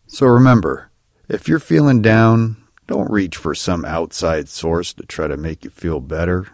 So 0.07 0.25
remember, 0.25 0.91
if 1.29 1.47
you're 1.47 1.57
feeling 1.57 2.01
down, 2.01 2.57
don't 2.86 3.09
reach 3.09 3.38
for 3.38 3.55
some 3.55 3.86
outside 3.86 4.49
source 4.49 4.91
to 4.95 5.05
try 5.05 5.27
to 5.27 5.38
make 5.38 5.63
you 5.63 5.69
feel 5.69 6.01
better. 6.01 6.49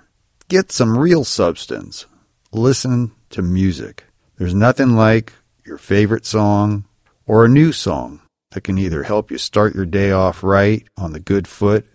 Get 0.48 0.72
some 0.72 0.96
real 0.96 1.24
substance. 1.24 2.06
Listen 2.52 3.14
to 3.32 3.42
music. 3.42 4.04
There's 4.38 4.54
nothing 4.54 4.96
like 4.96 5.34
your 5.66 5.80
favorite 5.80 6.28
song 6.28 6.86
or 7.26 7.46
a 7.46 7.50
new 7.50 7.72
song 7.72 8.22
that 8.52 8.62
can 8.62 8.80
either 8.80 9.04
help 9.04 9.30
you 9.30 9.38
start 9.38 9.76
your 9.76 9.86
day 9.86 10.12
off 10.12 10.44
right 10.44 10.88
on 10.98 11.14
the 11.14 11.20
good 11.20 11.48
foot 11.48 11.86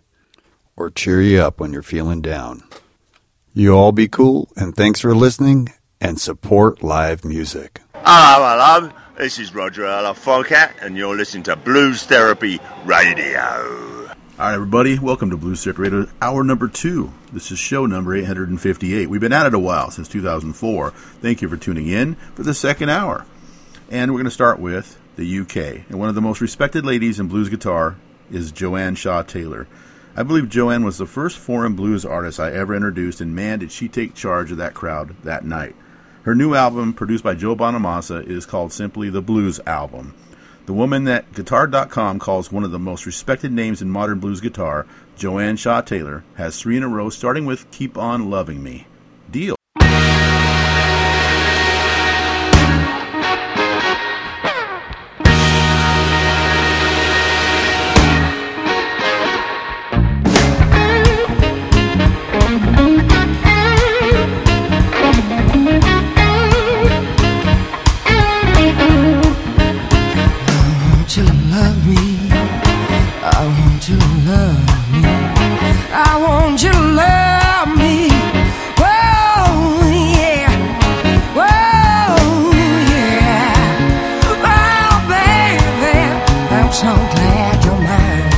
or 0.76 0.88
cheer 0.88 1.20
you 1.20 1.40
up 1.40 1.58
when 1.58 1.72
you're 1.72 1.82
feeling 1.82 2.20
down. 2.20 2.62
You 3.52 3.74
all 3.74 3.92
be 3.92 4.08
cool, 4.08 4.48
and 4.56 4.74
thanks 4.74 5.00
for 5.00 5.14
listening 5.14 5.72
and 6.00 6.20
support 6.20 6.82
live 6.82 7.24
music. 7.24 7.80
Hello, 7.94 8.56
hello. 8.56 8.92
This 9.16 9.38
is 9.38 9.54
Roger 9.54 9.84
Ella 9.84 10.14
Folcat, 10.14 10.74
and 10.80 10.96
you're 10.96 11.16
listening 11.16 11.44
to 11.44 11.56
Blues 11.56 12.04
Therapy 12.04 12.60
Radio. 12.84 14.08
All 14.36 14.46
right, 14.46 14.54
everybody, 14.54 14.98
welcome 14.98 15.30
to 15.30 15.36
Blues 15.36 15.64
Therapy 15.64 15.82
Radio, 15.82 16.08
hour 16.22 16.44
number 16.44 16.68
two. 16.68 17.12
This 17.32 17.50
is 17.50 17.58
show 17.58 17.86
number 17.86 18.14
858. 18.14 19.08
We've 19.08 19.20
been 19.20 19.32
at 19.32 19.46
it 19.46 19.54
a 19.54 19.58
while, 19.58 19.90
since 19.90 20.08
2004. 20.08 20.90
Thank 20.90 21.42
you 21.42 21.48
for 21.48 21.56
tuning 21.56 21.88
in 21.88 22.14
for 22.34 22.44
the 22.44 22.54
second 22.54 22.90
hour. 22.90 23.26
And 23.90 24.12
we're 24.12 24.18
going 24.18 24.24
to 24.24 24.30
start 24.30 24.58
with 24.58 24.98
the 25.16 25.40
UK. 25.40 25.88
And 25.88 25.98
one 25.98 26.08
of 26.08 26.14
the 26.14 26.20
most 26.20 26.40
respected 26.40 26.84
ladies 26.84 27.20
in 27.20 27.28
blues 27.28 27.48
guitar 27.48 27.96
is 28.30 28.52
Joanne 28.52 28.94
Shaw 28.94 29.22
Taylor. 29.22 29.66
I 30.16 30.22
believe 30.22 30.48
Joanne 30.48 30.84
was 30.84 30.98
the 30.98 31.06
first 31.06 31.38
foreign 31.38 31.74
blues 31.74 32.04
artist 32.04 32.38
I 32.38 32.52
ever 32.52 32.74
introduced, 32.74 33.20
and 33.20 33.34
man, 33.34 33.58
did 33.58 33.72
she 33.72 33.88
take 33.88 34.14
charge 34.14 34.52
of 34.52 34.58
that 34.58 34.74
crowd 34.74 35.16
that 35.24 35.44
night. 35.44 35.74
Her 36.22 36.34
new 36.34 36.54
album, 36.54 36.92
produced 36.92 37.24
by 37.24 37.34
Joe 37.34 37.56
Bonamassa, 37.56 38.26
is 38.26 38.46
called 38.46 38.72
simply 38.72 39.10
The 39.10 39.20
Blues 39.20 39.60
Album. 39.66 40.14
The 40.66 40.72
woman 40.72 41.04
that 41.04 41.32
Guitar.com 41.34 42.18
calls 42.18 42.50
one 42.50 42.64
of 42.64 42.70
the 42.70 42.78
most 42.78 43.04
respected 43.04 43.52
names 43.52 43.82
in 43.82 43.90
modern 43.90 44.20
blues 44.20 44.40
guitar, 44.40 44.86
Joanne 45.16 45.56
Shaw 45.56 45.82
Taylor, 45.82 46.24
has 46.36 46.58
three 46.58 46.76
in 46.76 46.82
a 46.82 46.88
row, 46.88 47.10
starting 47.10 47.44
with 47.44 47.70
Keep 47.70 47.98
On 47.98 48.30
Loving 48.30 48.62
Me. 48.62 48.86
So 86.74 86.86
glad 86.86 87.64
you're 87.64 87.82
mine. 87.88 88.30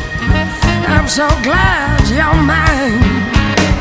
I'm 0.95 1.09
so 1.09 1.27
glad 1.43 2.07
you're 2.11 2.43
mine. 2.45 3.01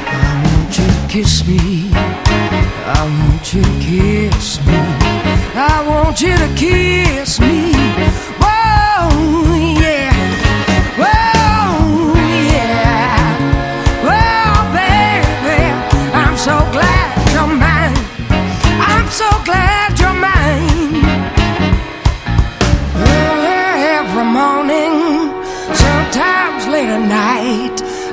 I 0.08 0.44
want 0.46 0.80
you 0.80 0.88
to 0.88 1.08
kiss 1.10 1.46
me. 1.46 1.90
I 1.92 3.02
want 3.04 3.54
you 3.54 3.62
to 3.62 3.80
kiss 3.82 4.66
me. 4.66 4.80
I 5.56 5.84
want 5.86 6.22
you 6.22 6.38
to 6.38 6.56
kiss 6.56 7.40
me. 7.42 7.75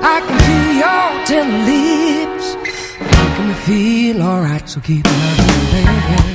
I 0.04 0.20
can 0.26 0.38
feel 0.46 0.72
your 0.82 1.26
tender 1.26 1.60
lips 1.70 2.56
making 3.00 3.48
me 3.48 3.54
feel 3.66 4.22
alright. 4.22 4.68
So 4.68 4.80
keep 4.80 5.04
loving 5.06 5.70
baby. 5.72 6.31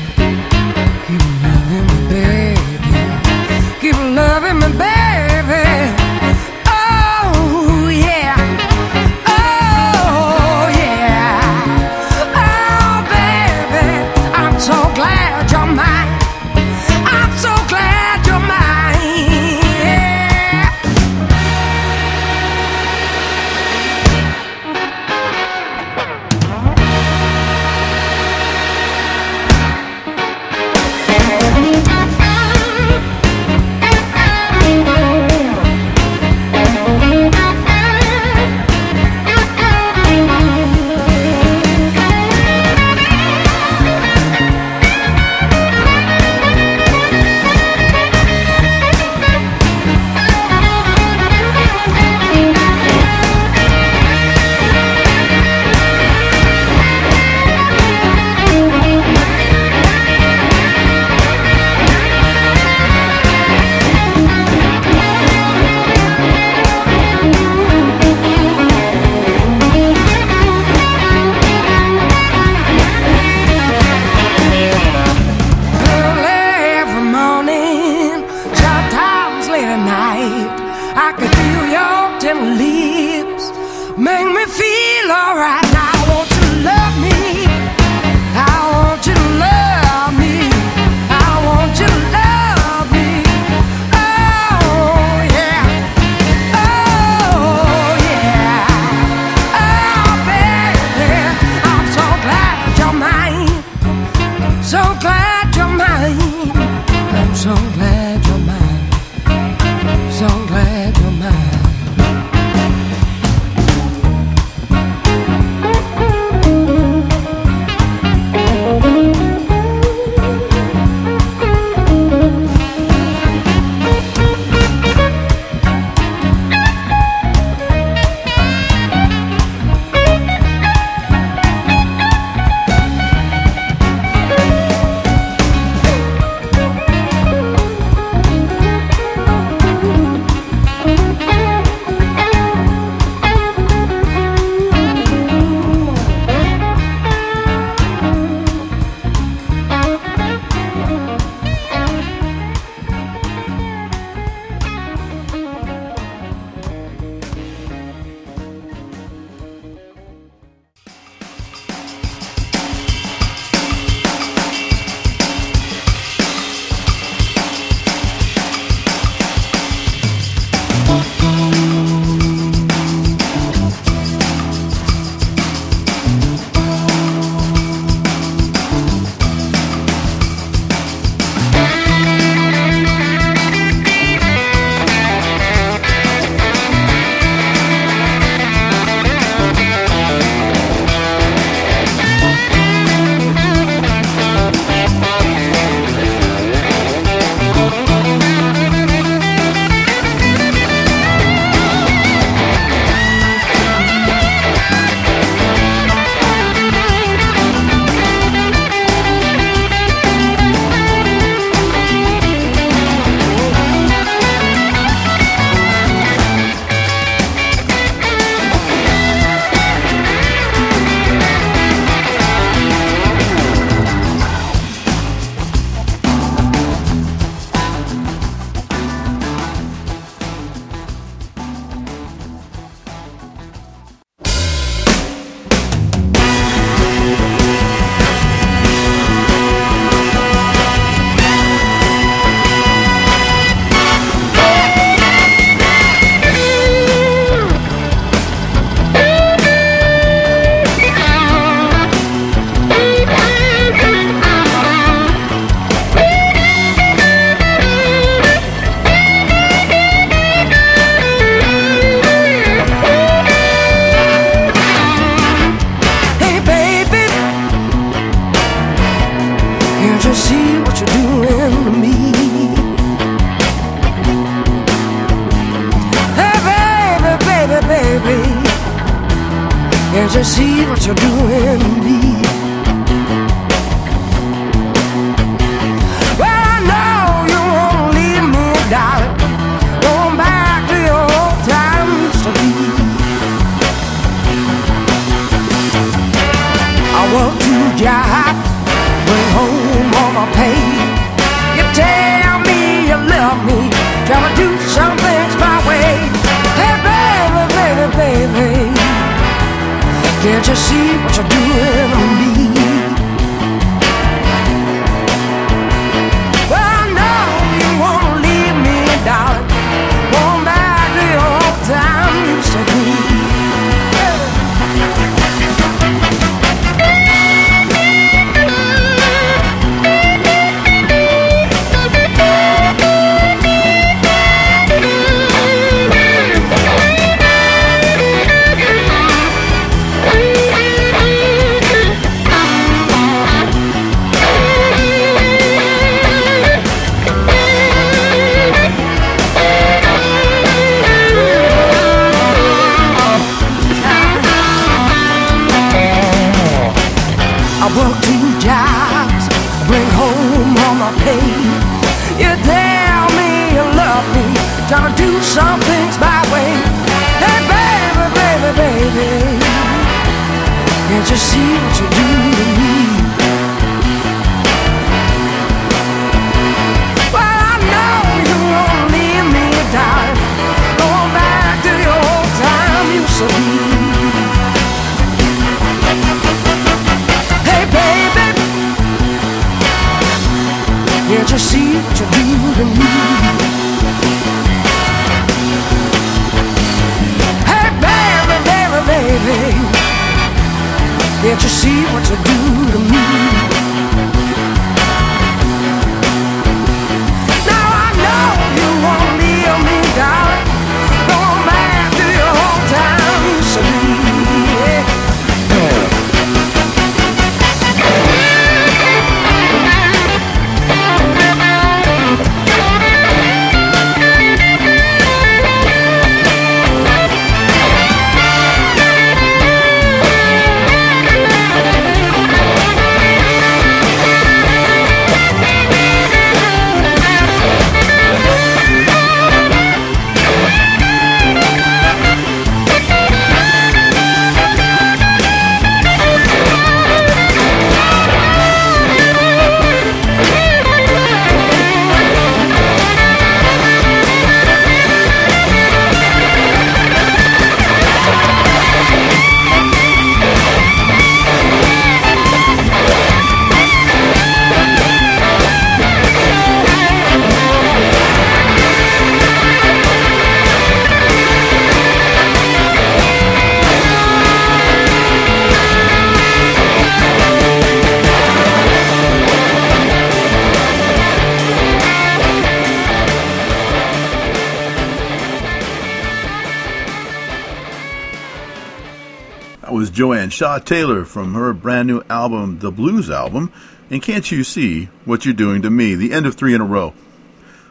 Joanne 490.28 490.32
Shaw 490.32 490.60
Taylor 490.60 491.06
from 491.06 491.36
her 491.36 491.54
brand 491.54 491.88
new 491.88 492.02
album, 492.10 492.60
The 492.60 492.70
Blues 492.70 493.10
Album. 493.10 493.50
And 493.90 494.02
can't 494.02 494.30
you 494.30 494.44
see 494.44 494.90
what 495.06 495.24
you're 495.24 495.34
doing 495.34 495.62
to 495.62 495.70
me? 495.70 495.96
The 495.96 496.12
end 496.12 496.26
of 496.26 496.36
three 496.36 496.54
in 496.54 496.60
a 496.60 496.66
row. 496.66 496.94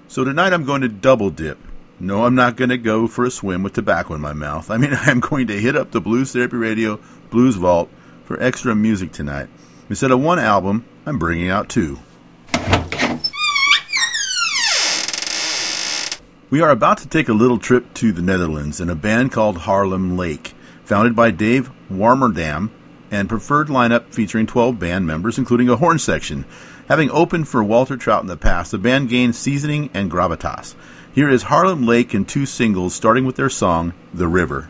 So 0.09 0.25
tonight 0.25 0.55
I'm 0.55 0.65
going 0.65 0.81
to 0.81 0.89
double 0.89 1.29
dip. 1.29 1.59
No, 2.01 2.25
I'm 2.25 2.35
not 2.35 2.57
going 2.57 2.71
to 2.71 2.79
go 2.79 3.09
for 3.09 3.27
a 3.27 3.31
swim 3.31 3.63
with 3.63 3.75
tobacco 3.75 4.15
in 4.15 4.23
my 4.23 4.33
mouth. 4.33 4.71
I 4.71 4.79
mean, 4.79 4.93
I'm 5.03 5.21
going 5.21 5.49
to 5.49 5.61
hit 5.61 5.77
up 5.77 5.91
the 5.91 6.01
Blues 6.01 6.33
Therapy 6.33 6.57
Radio 6.57 6.99
Blues 7.29 7.57
Vault 7.57 7.91
for 8.25 8.43
extra 8.43 8.75
music 8.75 9.13
tonight. 9.13 9.51
Instead 9.91 10.11
of 10.11 10.23
one 10.23 10.39
album, 10.39 10.87
I'm 11.05 11.19
bringing 11.19 11.51
out 11.51 11.69
two. 11.69 11.99
We 16.49 16.63
are 16.63 16.71
about 16.71 16.99
to 16.99 17.09
take 17.09 17.29
a 17.29 17.35
little 17.35 17.59
trip 17.59 17.93
to 17.95 18.13
the 18.13 18.23
Netherlands 18.23 18.81
in 18.81 18.89
a 18.89 18.95
band 18.95 19.31
called 19.31 19.59
Harlem 19.59 20.17
Lake, 20.17 20.55
founded 20.87 21.17
by 21.17 21.31
Dave 21.31 21.71
Warmerdam, 21.91 22.71
and 23.11 23.29
preferred 23.29 23.69
lineup 23.69 24.13
featuring 24.15 24.47
12 24.47 24.79
band 24.79 25.07
members, 25.07 25.39
including 25.39 25.69
a 25.69 25.77
horn 25.77 25.99
section. 25.99 26.45
Having 26.89 27.11
opened 27.11 27.49
for 27.49 27.63
Walter 27.63 27.97
Trout 27.97 28.23
in 28.23 28.29
the 28.29 28.37
past, 28.37 28.71
the 28.71 28.79
band 28.79 29.09
gained 29.09 29.37
seasoning 29.37 29.91
and 29.93 30.11
gravitas. 30.11 30.75
Here 31.13 31.29
is 31.29 31.45
Harlem 31.45 31.87
Lake 31.87 32.15
and 32.15 32.29
two 32.29 32.47
singles, 32.47 32.95
starting 32.95 33.25
with 33.25 33.37
their 33.37 33.51
song, 33.51 33.95
The 34.15 34.29
River. 34.29 34.69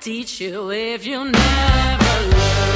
teach 0.00 0.40
you 0.40 0.70
if 0.70 1.06
you 1.06 1.24
never 1.24 1.34
learn? 1.34 2.68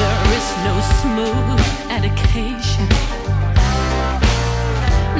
There 0.00 0.22
is 0.38 0.48
no 0.68 0.74
smooth 1.00 1.66
education. 1.90 2.88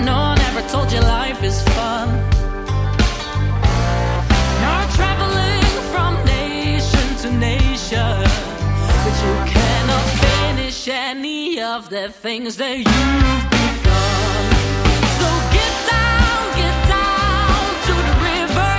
No 0.05 0.17
one 0.31 0.41
ever 0.41 0.63
told 0.69 0.93
you 0.93 1.01
life 1.01 1.43
is 1.43 1.63
fun. 1.63 2.26
of 11.77 11.91
the 11.91 12.09
things 12.09 12.57
that 12.57 12.79
you've 12.79 13.45
become. 13.53 14.49
So 15.19 15.29
get 15.57 15.75
down, 15.93 16.41
get 16.63 16.77
down 16.89 17.65
to 17.87 17.95
the 18.09 18.17
river, 18.31 18.73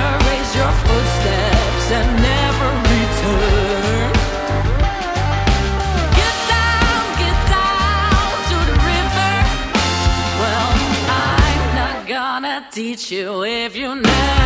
erase 0.00 0.52
your 0.60 0.72
footsteps 0.86 1.86
and 1.98 2.08
never 2.30 2.68
return. 2.88 4.12
Get 6.20 6.36
down, 6.56 7.02
get 7.24 7.38
down 7.52 8.32
to 8.50 8.56
the 8.70 8.76
river. 8.92 9.32
Well, 10.40 10.70
I'm 11.20 11.64
not 11.82 11.98
gonna 12.08 12.66
teach 12.70 13.12
you 13.12 13.44
if 13.44 13.76
you 13.76 13.94
never. 13.94 14.43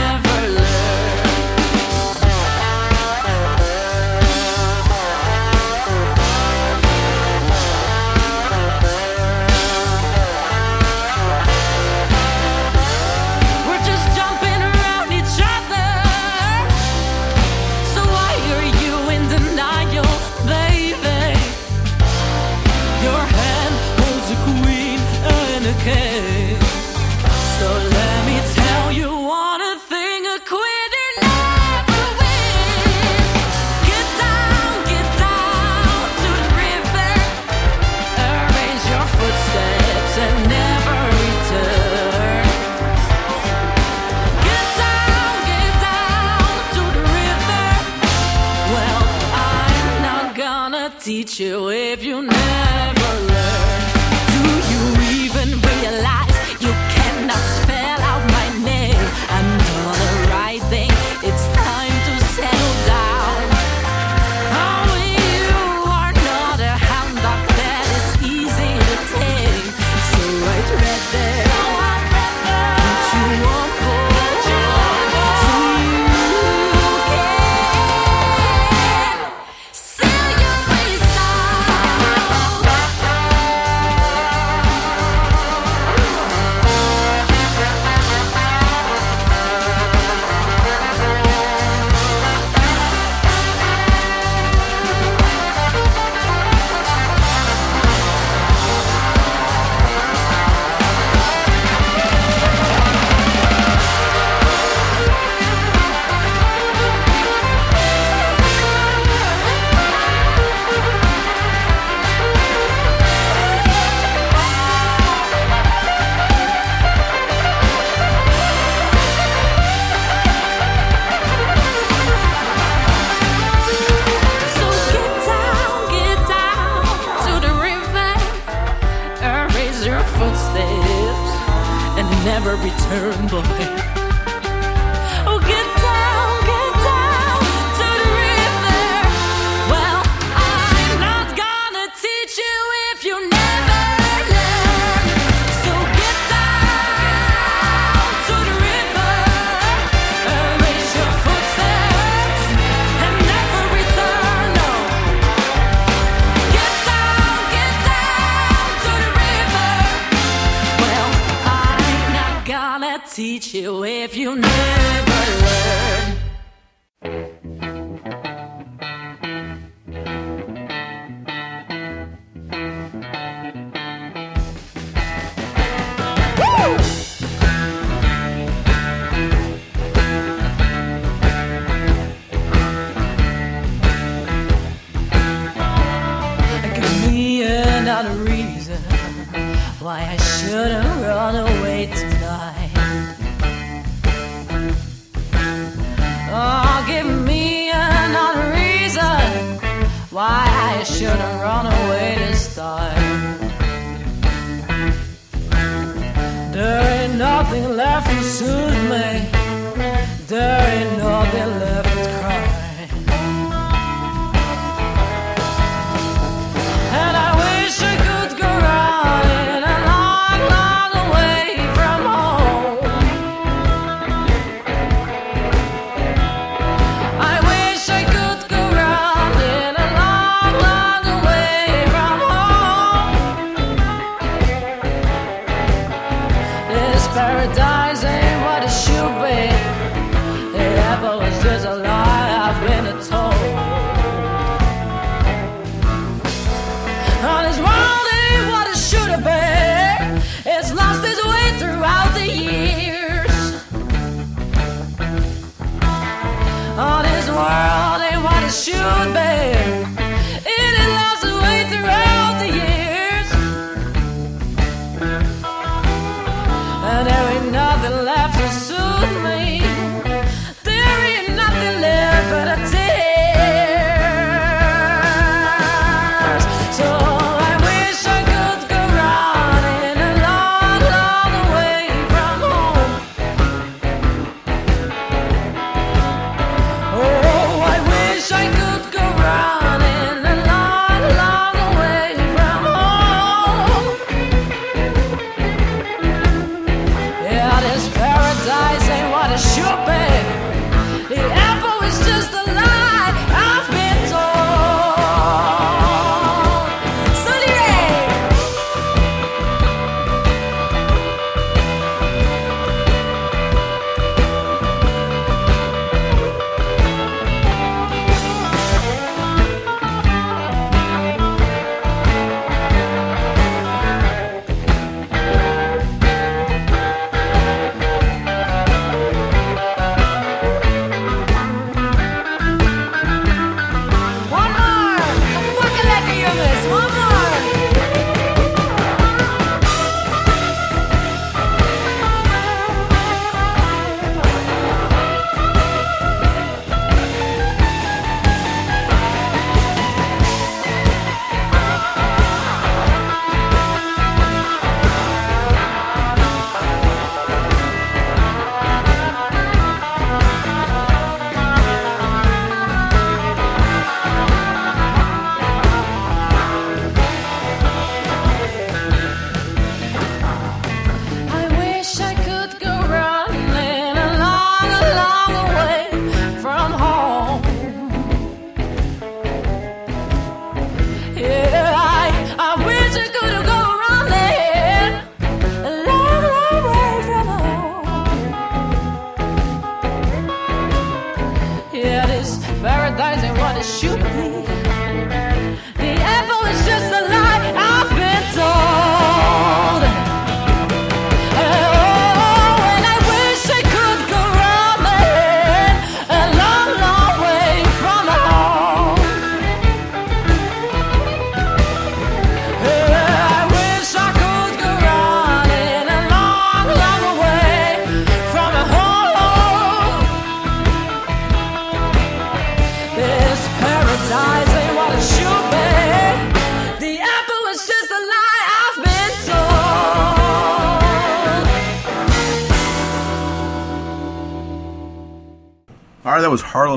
goodbye. 258.97 259.28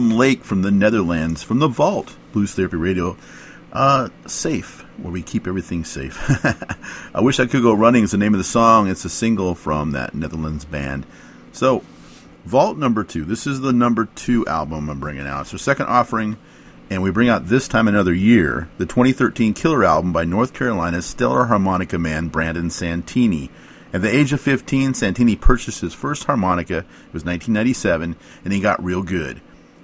Lake 0.09 0.43
from 0.43 0.63
the 0.63 0.71
Netherlands, 0.71 1.43
from 1.43 1.59
the 1.59 1.67
Vault, 1.67 2.15
Blues 2.33 2.53
Therapy 2.53 2.77
Radio. 2.77 3.17
Uh, 3.71 4.09
safe, 4.25 4.81
where 4.97 5.13
we 5.13 5.21
keep 5.21 5.47
everything 5.47 5.85
safe. 5.85 6.19
I 7.15 7.21
wish 7.21 7.39
I 7.39 7.45
could 7.45 7.61
go 7.61 7.73
running 7.73 8.03
is 8.03 8.11
the 8.11 8.17
name 8.17 8.33
of 8.33 8.39
the 8.39 8.43
song. 8.43 8.89
It's 8.89 9.05
a 9.05 9.09
single 9.09 9.55
from 9.55 9.91
that 9.91 10.13
Netherlands 10.13 10.65
band. 10.65 11.05
So, 11.53 11.83
Vault 12.45 12.77
number 12.77 13.03
two. 13.03 13.23
This 13.23 13.45
is 13.45 13.61
the 13.61 13.71
number 13.71 14.05
two 14.15 14.45
album 14.47 14.89
I'm 14.89 14.99
bringing 14.99 15.27
out. 15.27 15.53
Our 15.53 15.59
second 15.59 15.85
offering, 15.85 16.37
and 16.89 17.03
we 17.03 17.11
bring 17.11 17.29
out 17.29 17.47
this 17.47 17.67
time 17.67 17.87
another 17.87 18.13
year 18.13 18.67
the 18.79 18.87
2013 18.87 19.53
Killer 19.53 19.85
album 19.85 20.11
by 20.11 20.23
North 20.23 20.53
Carolina's 20.53 21.05
stellar 21.05 21.45
harmonica 21.45 21.99
man 21.99 22.29
Brandon 22.29 22.71
Santini. 22.71 23.51
At 23.93 24.01
the 24.01 24.13
age 24.13 24.33
of 24.33 24.41
15, 24.41 24.95
Santini 24.95 25.35
purchased 25.35 25.81
his 25.81 25.93
first 25.93 26.23
harmonica. 26.23 26.79
It 26.79 27.13
was 27.13 27.25
1997, 27.25 28.15
and 28.43 28.53
he 28.53 28.59
got 28.59 28.83
real 28.83 29.03
good. 29.03 29.39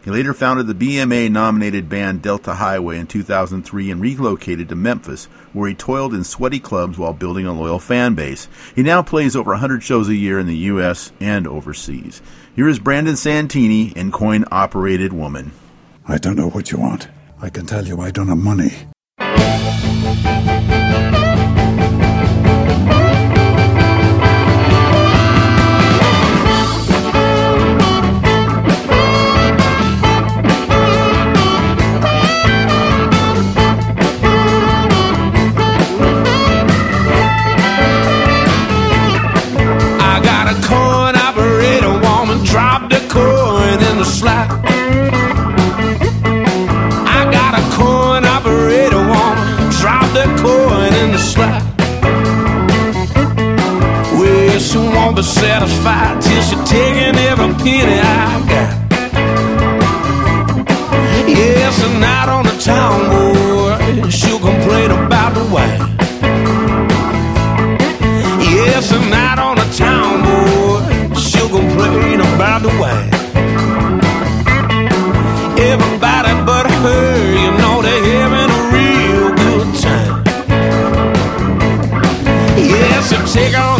He 0.07 0.11
later 0.11 0.33
founded 0.33 0.67
the 0.67 0.73
BMA 0.73 1.29
nominated 1.29 1.89
band 1.89 2.21
Delta 2.21 2.53
Highway 2.53 2.97
in 2.97 3.07
2003 3.07 3.91
and 3.91 3.99
relocated 3.99 4.69
to 4.69 4.75
Memphis, 4.75 5.25
where 5.51 5.67
he 5.67 5.75
toiled 5.75 6.13
in 6.13 6.23
sweaty 6.23 6.61
clubs 6.61 6.97
while 6.97 7.11
building 7.11 7.45
a 7.45 7.51
loyal 7.51 7.77
fan 7.77 8.15
base. 8.15 8.47
He 8.73 8.83
now 8.83 9.03
plays 9.03 9.35
over 9.35 9.51
100 9.51 9.83
shows 9.83 10.07
a 10.07 10.15
year 10.15 10.39
in 10.39 10.47
the 10.47 10.55
U.S. 10.71 11.11
and 11.19 11.45
overseas. 11.45 12.21
Here 12.55 12.69
is 12.69 12.79
Brandon 12.79 13.17
Santini 13.17 13.91
and 13.97 14.13
Coin 14.13 14.45
Operated 14.49 15.11
Woman. 15.11 15.51
I 16.07 16.17
don't 16.19 16.37
know 16.37 16.51
what 16.51 16.71
you 16.71 16.77
want. 16.77 17.09
I 17.41 17.49
can 17.49 17.65
tell 17.65 17.85
you 17.85 17.99
I 17.99 18.11
don't 18.11 18.29
have 18.29 18.37
money. 18.37 18.87
Be 55.17 55.23
satisfied 55.23 56.21
till 56.21 56.41
she 56.43 56.55
taking 56.65 57.15
every 57.29 57.51
penny 57.63 57.99
I 57.99 58.39
got. 58.51 58.71
Yes, 61.27 61.83
and 61.83 62.03
out 62.03 62.29
on 62.29 62.43
the 62.45 62.55
town 62.61 62.99
boy, 63.09 64.09
she'll 64.11 64.37
complain 64.37 64.91
about 64.91 65.33
the 65.33 65.43
wife. 65.55 65.81
Yes, 68.57 68.91
and 68.91 69.11
out 69.11 69.39
on 69.39 69.55
the 69.57 69.67
town 69.75 70.21
boy, 70.27 71.15
she'll 71.15 71.49
complain 71.49 72.19
about 72.21 72.61
the 72.61 72.73
wife. 72.77 73.13
Everybody 75.71 76.33
but 76.45 76.65
her, 76.69 77.05
you 77.41 77.51
know 77.57 77.81
they're 77.81 78.05
having 78.13 78.51
a 78.59 78.61
real 78.75 79.29
good 79.43 79.69
time. 79.81 80.23
Yes, 82.55 83.11
and 83.13 83.27
take 83.27 83.57
on 83.57 83.76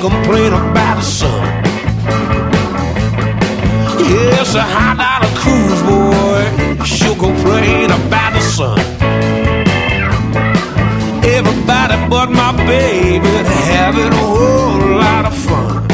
complain 0.00 0.52
about 0.52 0.96
the 0.96 1.02
sun. 1.02 1.64
Yes, 3.98 4.54
a 4.54 4.62
high 4.62 4.94
dollar 4.94 5.32
cruise, 5.40 5.82
boy, 5.82 6.84
she'll 6.84 7.16
complain 7.16 7.90
about 7.90 8.32
the 8.32 8.40
sun. 8.40 8.78
Everybody 11.24 11.96
but 12.08 12.30
my 12.30 12.52
baby 12.66 13.28
having 13.74 14.12
a 14.12 14.16
whole 14.16 14.98
lot 15.02 15.24
of 15.26 15.34
fun. 15.36 15.86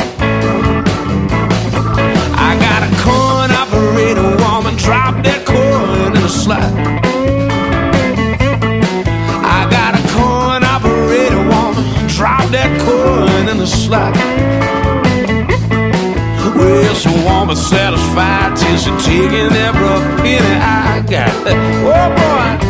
I 2.36 2.50
got 2.60 2.80
a 2.88 2.90
coin 3.06 3.50
operator 3.62 4.30
woman, 4.42 4.76
drop 4.76 5.14
that 5.24 5.44
coin 5.46 6.14
in 6.14 6.22
the 6.22 6.28
slot. 6.28 7.03
that 12.54 12.70
coin 12.86 13.48
in 13.48 13.58
the 13.58 13.66
slot. 13.66 14.14
Well, 16.56 16.94
so 16.94 17.10
warm 17.24 17.50
and 17.50 17.58
satisfied, 17.58 18.56
till 18.56 18.76
she's 18.78 19.04
taking 19.04 19.50
every 19.68 19.96
penny 20.22 20.54
I 20.62 21.04
got. 21.08 21.34
Oh 21.86 22.08
boy. 22.16 22.63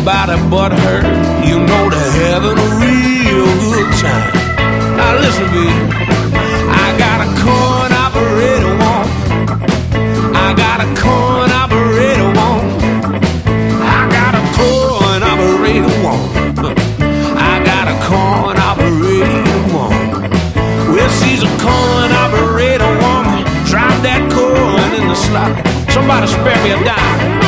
nobody 0.00 0.36
but 0.48 0.72
her. 0.72 0.98
You 1.44 1.58
know 1.60 1.90
they're 1.90 2.12
having 2.24 2.56
a 2.56 2.68
real 2.80 3.44
good 3.68 3.88
time. 4.00 4.32
Now 4.96 5.20
listen, 5.20 5.46
baby, 5.52 5.76
I 6.72 6.86
got 6.96 7.18
a 7.20 7.28
coin 7.44 7.92
operator 7.92 8.74
on. 8.92 9.06
I 10.34 10.54
got 10.56 10.80
a 10.80 10.88
coin 10.96 11.50
operator 11.52 12.32
on. 12.48 12.60
I 13.84 14.00
got 14.16 14.32
a 14.40 14.44
coin 14.56 15.22
operator 15.22 15.92
on. 16.08 16.20
I 17.36 17.62
got 17.70 17.84
a 17.92 17.96
coin 18.08 18.56
operator 18.56 19.60
on. 19.76 19.92
Well, 20.94 21.10
she's 21.20 21.42
a 21.42 21.52
coin 21.60 22.10
operator 22.24 22.88
woman. 23.04 23.44
Drop 23.68 23.94
that 24.08 24.22
coin 24.32 25.00
in 25.00 25.08
the 25.08 25.14
slot. 25.14 25.52
Somebody 25.92 26.26
spare 26.26 26.62
me 26.64 26.70
a 26.70 26.84
dime. 26.84 27.39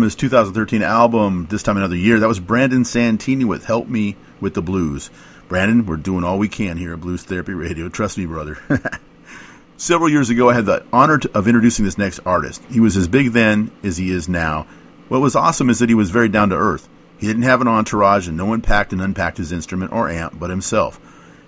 His 0.00 0.14
2013 0.14 0.82
album, 0.82 1.46
This 1.50 1.62
Time 1.62 1.76
Another 1.76 1.96
Year, 1.96 2.18
that 2.20 2.28
was 2.28 2.40
Brandon 2.40 2.84
Santini 2.84 3.44
with 3.44 3.64
Help 3.64 3.88
Me 3.88 4.16
with 4.40 4.54
the 4.54 4.62
Blues. 4.62 5.10
Brandon, 5.48 5.86
we're 5.86 5.96
doing 5.96 6.24
all 6.24 6.38
we 6.38 6.48
can 6.48 6.76
here 6.76 6.94
at 6.94 7.00
Blues 7.00 7.22
Therapy 7.22 7.52
Radio. 7.52 7.88
Trust 7.88 8.18
me, 8.18 8.26
brother. 8.26 8.58
Several 9.76 10.08
years 10.08 10.30
ago, 10.30 10.48
I 10.50 10.54
had 10.54 10.66
the 10.66 10.84
honor 10.92 11.20
of 11.34 11.46
introducing 11.46 11.84
this 11.84 11.98
next 11.98 12.20
artist. 12.26 12.62
He 12.70 12.80
was 12.80 12.96
as 12.96 13.08
big 13.08 13.32
then 13.32 13.70
as 13.82 13.96
he 13.96 14.10
is 14.10 14.28
now. 14.28 14.66
What 15.08 15.20
was 15.20 15.36
awesome 15.36 15.70
is 15.70 15.78
that 15.78 15.88
he 15.88 15.94
was 15.94 16.10
very 16.10 16.28
down 16.28 16.48
to 16.48 16.56
earth. 16.56 16.88
He 17.18 17.26
didn't 17.26 17.42
have 17.42 17.60
an 17.60 17.68
entourage, 17.68 18.26
and 18.26 18.36
no 18.36 18.46
one 18.46 18.62
packed 18.62 18.92
and 18.92 19.02
unpacked 19.02 19.38
his 19.38 19.52
instrument 19.52 19.92
or 19.92 20.08
amp 20.08 20.38
but 20.38 20.50
himself. 20.50 21.00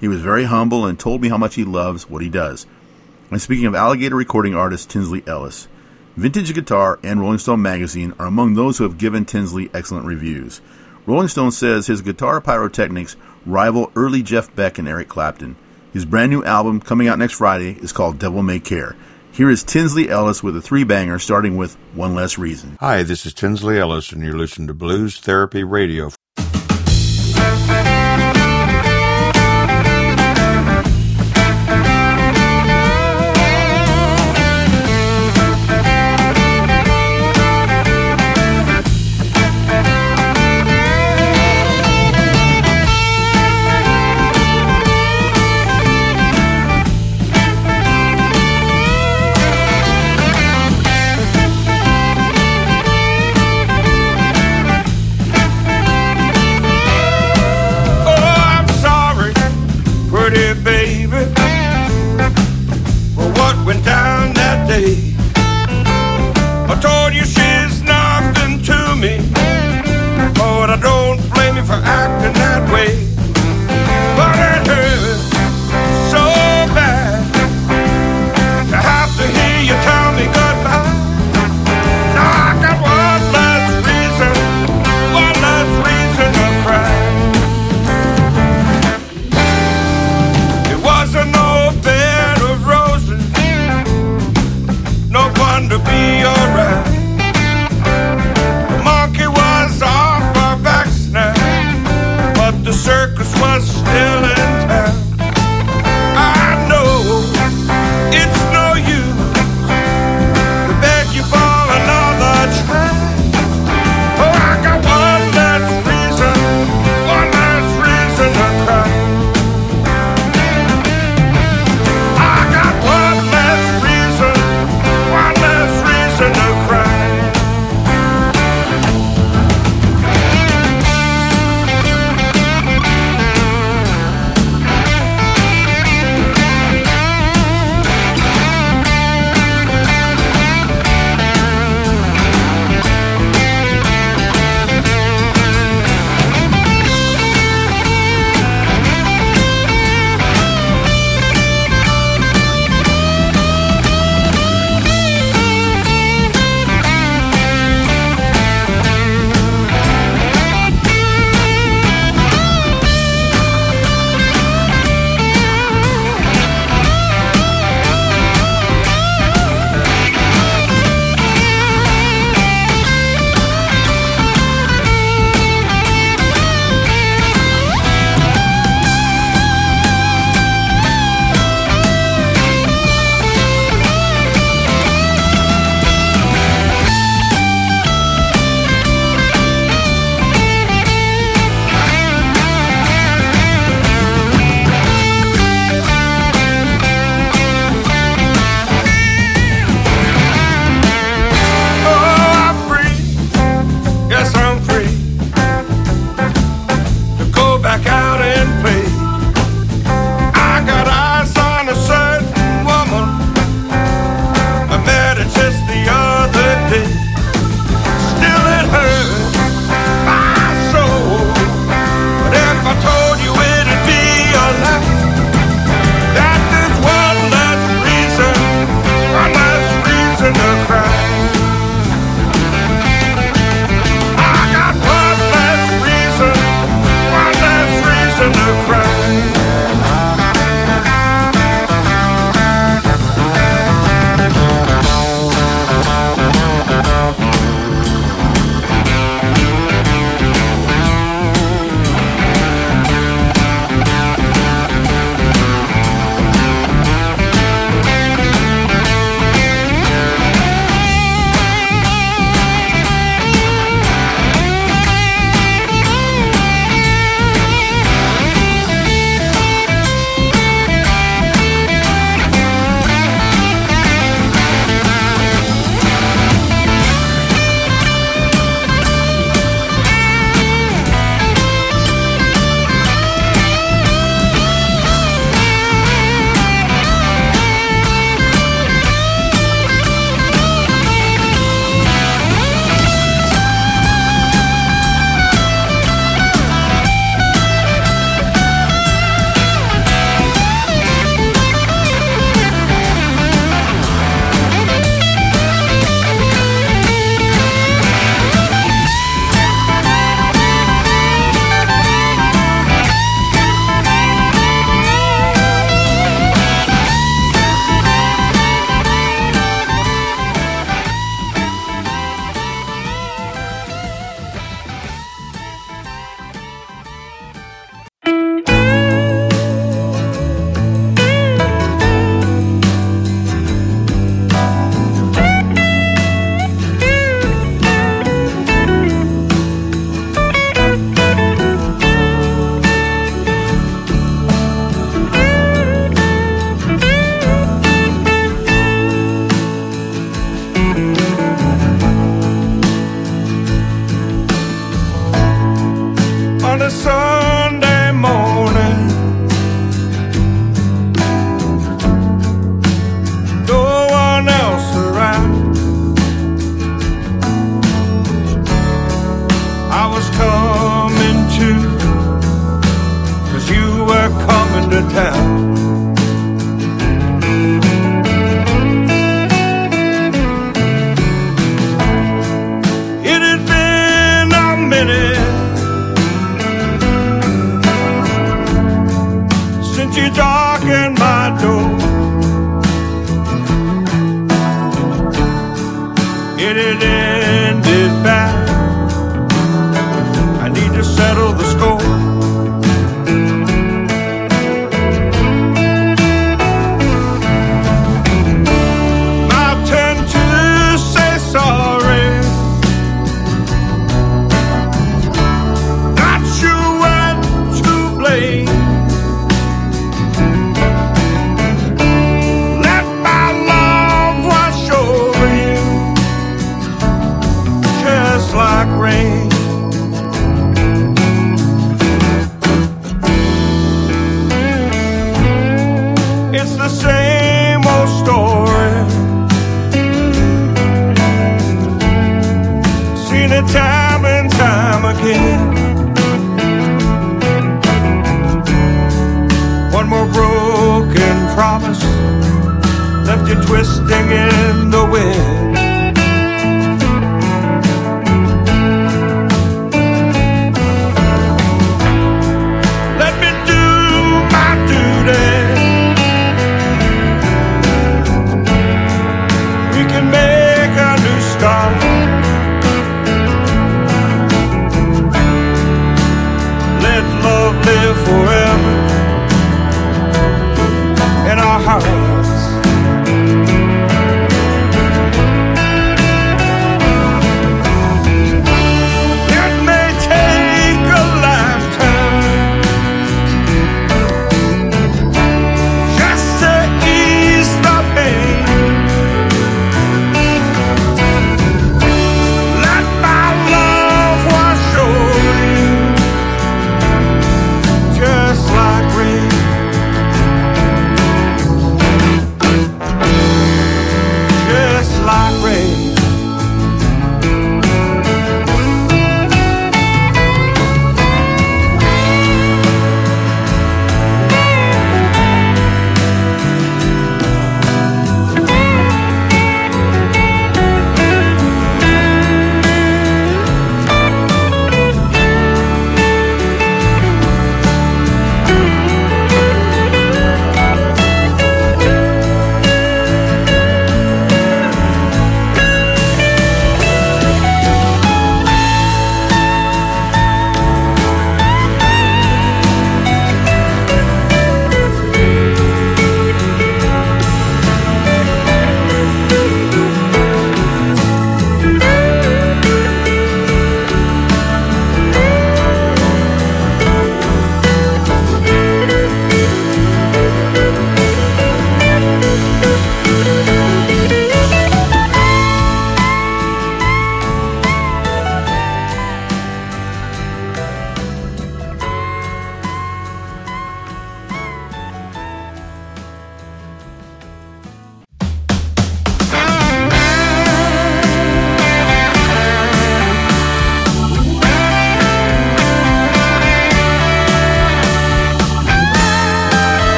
He 0.00 0.08
was 0.08 0.20
very 0.20 0.44
humble 0.44 0.86
and 0.86 0.98
told 0.98 1.20
me 1.20 1.28
how 1.28 1.38
much 1.38 1.54
he 1.54 1.64
loves 1.64 2.08
what 2.08 2.22
he 2.22 2.28
does. 2.28 2.66
And 3.30 3.40
speaking 3.40 3.66
of 3.66 3.74
alligator 3.74 4.16
recording 4.16 4.54
artist 4.54 4.90
Tinsley 4.90 5.22
Ellis, 5.26 5.68
Vintage 6.16 6.52
Guitar 6.52 7.00
and 7.02 7.20
Rolling 7.20 7.38
Stone 7.38 7.62
magazine 7.62 8.12
are 8.18 8.26
among 8.26 8.52
those 8.52 8.76
who 8.76 8.84
have 8.84 8.98
given 8.98 9.24
Tinsley 9.24 9.70
excellent 9.72 10.04
reviews. 10.04 10.60
Rolling 11.06 11.28
Stone 11.28 11.52
says 11.52 11.86
his 11.86 12.02
guitar 12.02 12.38
pyrotechnics 12.42 13.16
rival 13.46 13.90
early 13.96 14.22
Jeff 14.22 14.54
Beck 14.54 14.78
and 14.78 14.86
Eric 14.86 15.08
Clapton. 15.08 15.56
His 15.94 16.04
brand 16.04 16.30
new 16.30 16.44
album 16.44 16.80
coming 16.80 17.08
out 17.08 17.18
next 17.18 17.34
Friday 17.34 17.78
is 17.80 17.92
called 17.92 18.18
Devil 18.18 18.42
May 18.42 18.60
Care. 18.60 18.94
Here 19.32 19.48
is 19.48 19.64
Tinsley 19.64 20.10
Ellis 20.10 20.42
with 20.42 20.54
a 20.54 20.60
three 20.60 20.84
banger 20.84 21.18
starting 21.18 21.56
with 21.56 21.76
One 21.94 22.14
Less 22.14 22.36
Reason. 22.36 22.76
Hi, 22.80 23.02
this 23.02 23.24
is 23.24 23.32
Tinsley 23.32 23.78
Ellis, 23.78 24.12
and 24.12 24.22
you're 24.22 24.36
listening 24.36 24.68
to 24.68 24.74
Blues 24.74 25.18
Therapy 25.18 25.64
Radio. 25.64 26.10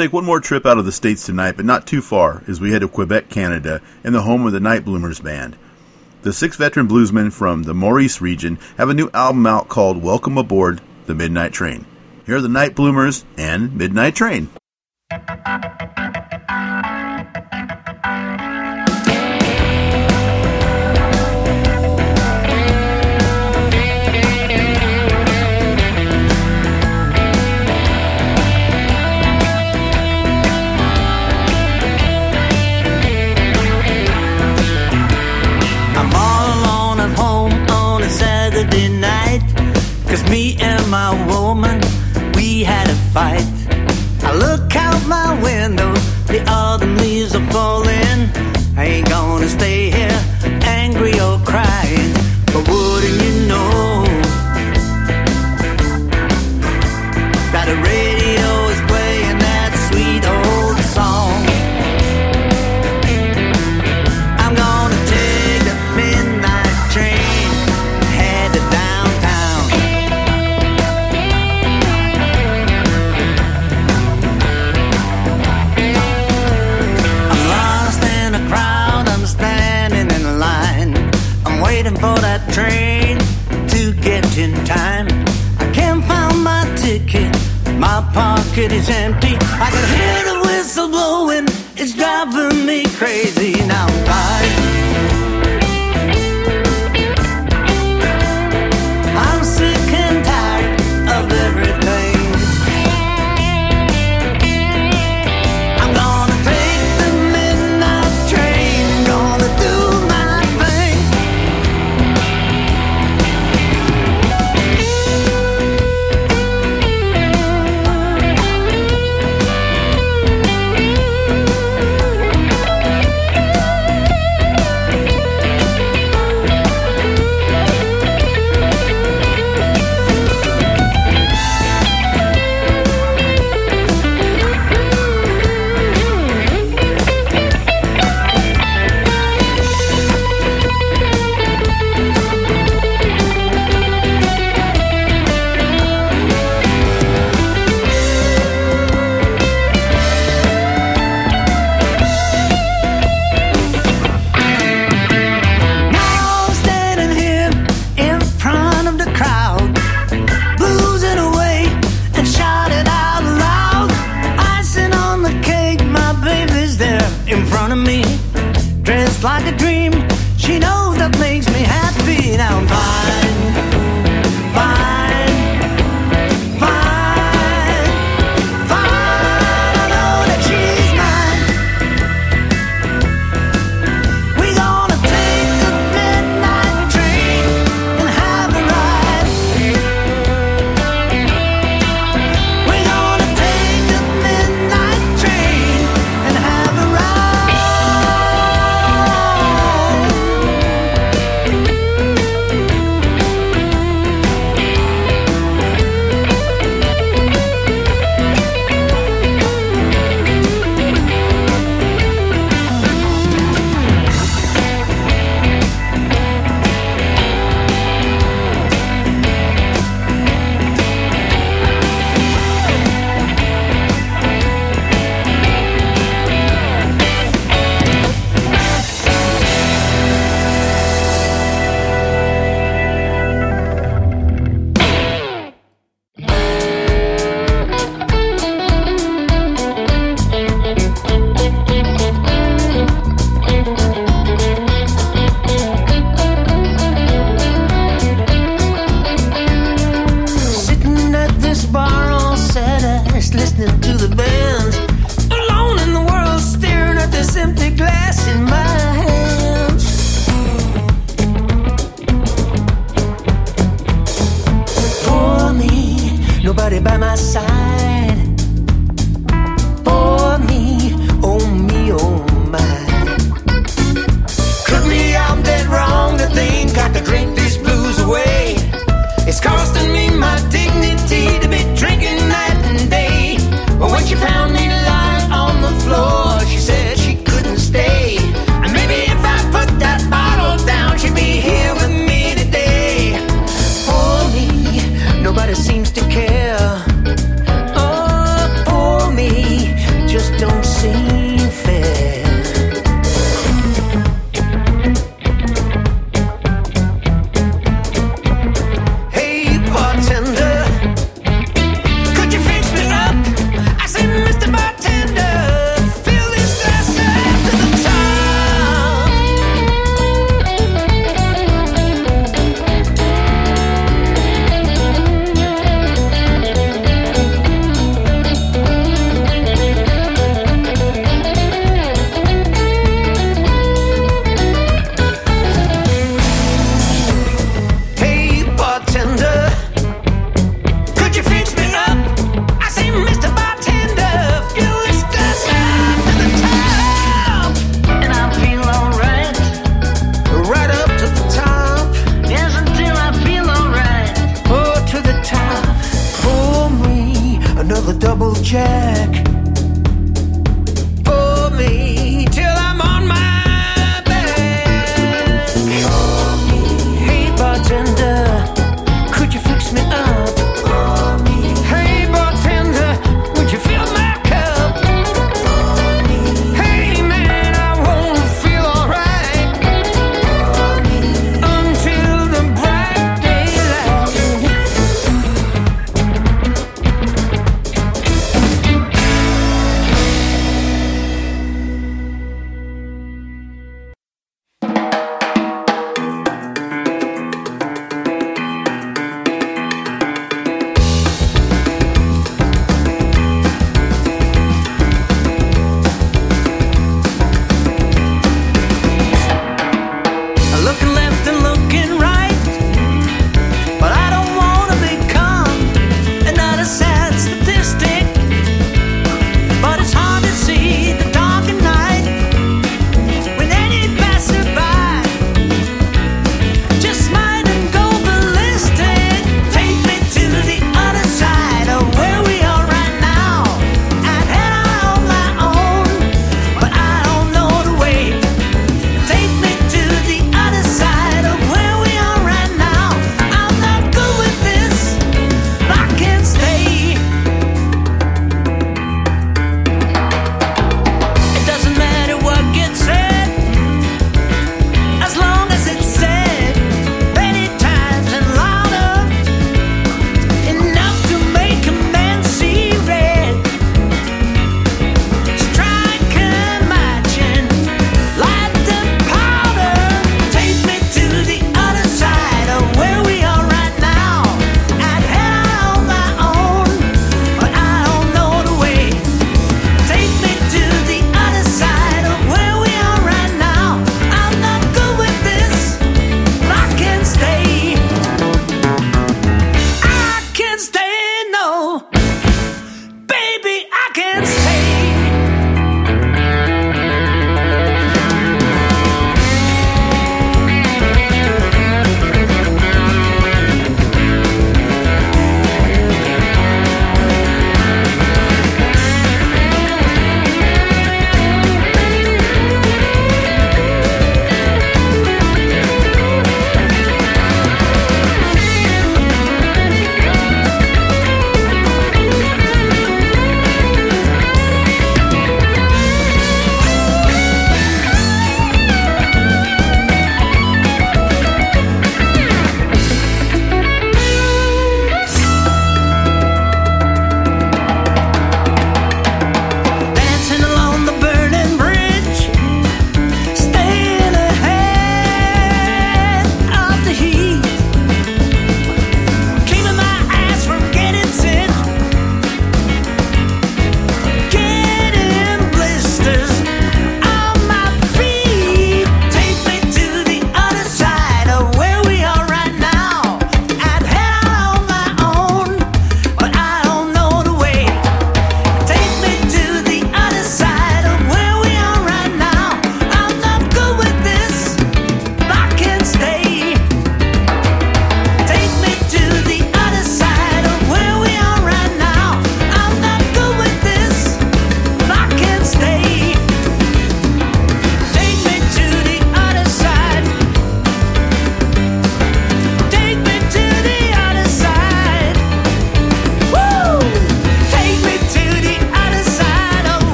take 0.00 0.12
one 0.14 0.24
more 0.24 0.40
trip 0.40 0.64
out 0.64 0.78
of 0.78 0.86
the 0.86 0.92
States 0.92 1.26
tonight, 1.26 1.56
but 1.56 1.66
not 1.66 1.86
too 1.86 2.00
far, 2.00 2.42
as 2.48 2.58
we 2.58 2.72
head 2.72 2.80
to 2.80 2.88
Quebec, 2.88 3.28
Canada, 3.28 3.82
and 4.02 4.14
the 4.14 4.22
home 4.22 4.46
of 4.46 4.52
the 4.52 4.60
Night 4.60 4.82
Bloomers 4.82 5.20
Band. 5.20 5.56
The 6.22 6.32
six 6.32 6.56
veteran 6.56 6.88
bluesmen 6.88 7.30
from 7.30 7.64
the 7.64 7.74
Mauricie 7.74 8.22
region 8.22 8.58
have 8.78 8.88
a 8.88 8.94
new 8.94 9.10
album 9.12 9.46
out 9.46 9.68
called 9.68 10.02
Welcome 10.02 10.38
Aboard 10.38 10.80
the 11.04 11.14
Midnight 11.14 11.52
Train. 11.52 11.84
Here 12.24 12.36
are 12.36 12.40
the 12.40 12.48
Night 12.48 12.74
Bloomers 12.74 13.26
and 13.36 13.76
Midnight 13.76 14.14
Train. 14.14 14.48
ain't 48.84 49.08
gonna 49.08 49.48
stay 49.48 49.79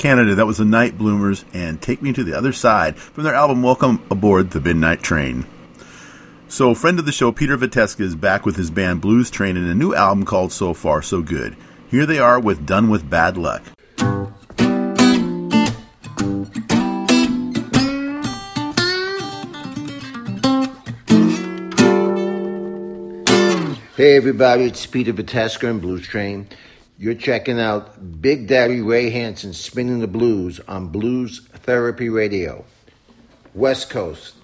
Canada, 0.00 0.34
that 0.34 0.46
was 0.46 0.56
the 0.56 0.64
Night 0.64 0.96
Bloomers 0.96 1.44
and 1.52 1.82
Take 1.82 2.00
Me 2.00 2.10
to 2.14 2.24
the 2.24 2.32
Other 2.32 2.54
Side 2.54 2.96
from 2.96 3.22
their 3.22 3.34
album 3.34 3.62
Welcome 3.62 4.02
Aboard 4.10 4.50
the 4.50 4.58
Midnight 4.58 5.02
Train. 5.02 5.44
So, 6.48 6.74
friend 6.74 6.98
of 6.98 7.04
the 7.04 7.12
show, 7.12 7.32
Peter 7.32 7.58
Veteska, 7.58 8.00
is 8.00 8.16
back 8.16 8.46
with 8.46 8.56
his 8.56 8.70
band 8.70 9.02
Blues 9.02 9.30
Train 9.30 9.58
in 9.58 9.66
a 9.66 9.74
new 9.74 9.94
album 9.94 10.24
called 10.24 10.52
So 10.52 10.72
Far 10.72 11.02
So 11.02 11.20
Good. 11.20 11.54
Here 11.90 12.06
they 12.06 12.18
are 12.18 12.40
with 12.40 12.64
Done 12.64 12.88
with 12.88 13.10
Bad 13.10 13.36
Luck. 13.36 13.62
Hey 23.98 24.16
everybody, 24.16 24.64
it's 24.64 24.86
Peter 24.86 25.12
Veteska 25.12 25.68
and 25.68 25.82
Blues 25.82 26.06
Train. 26.08 26.48
You're 27.00 27.14
checking 27.14 27.58
out 27.58 28.20
Big 28.20 28.46
Daddy 28.46 28.82
Ray 28.82 29.08
Hansen 29.08 29.54
spinning 29.54 30.00
the 30.00 30.06
blues 30.06 30.60
on 30.68 30.88
Blues 30.88 31.40
Therapy 31.50 32.10
Radio. 32.10 32.66
West 33.54 33.88
Coast. 33.88 34.34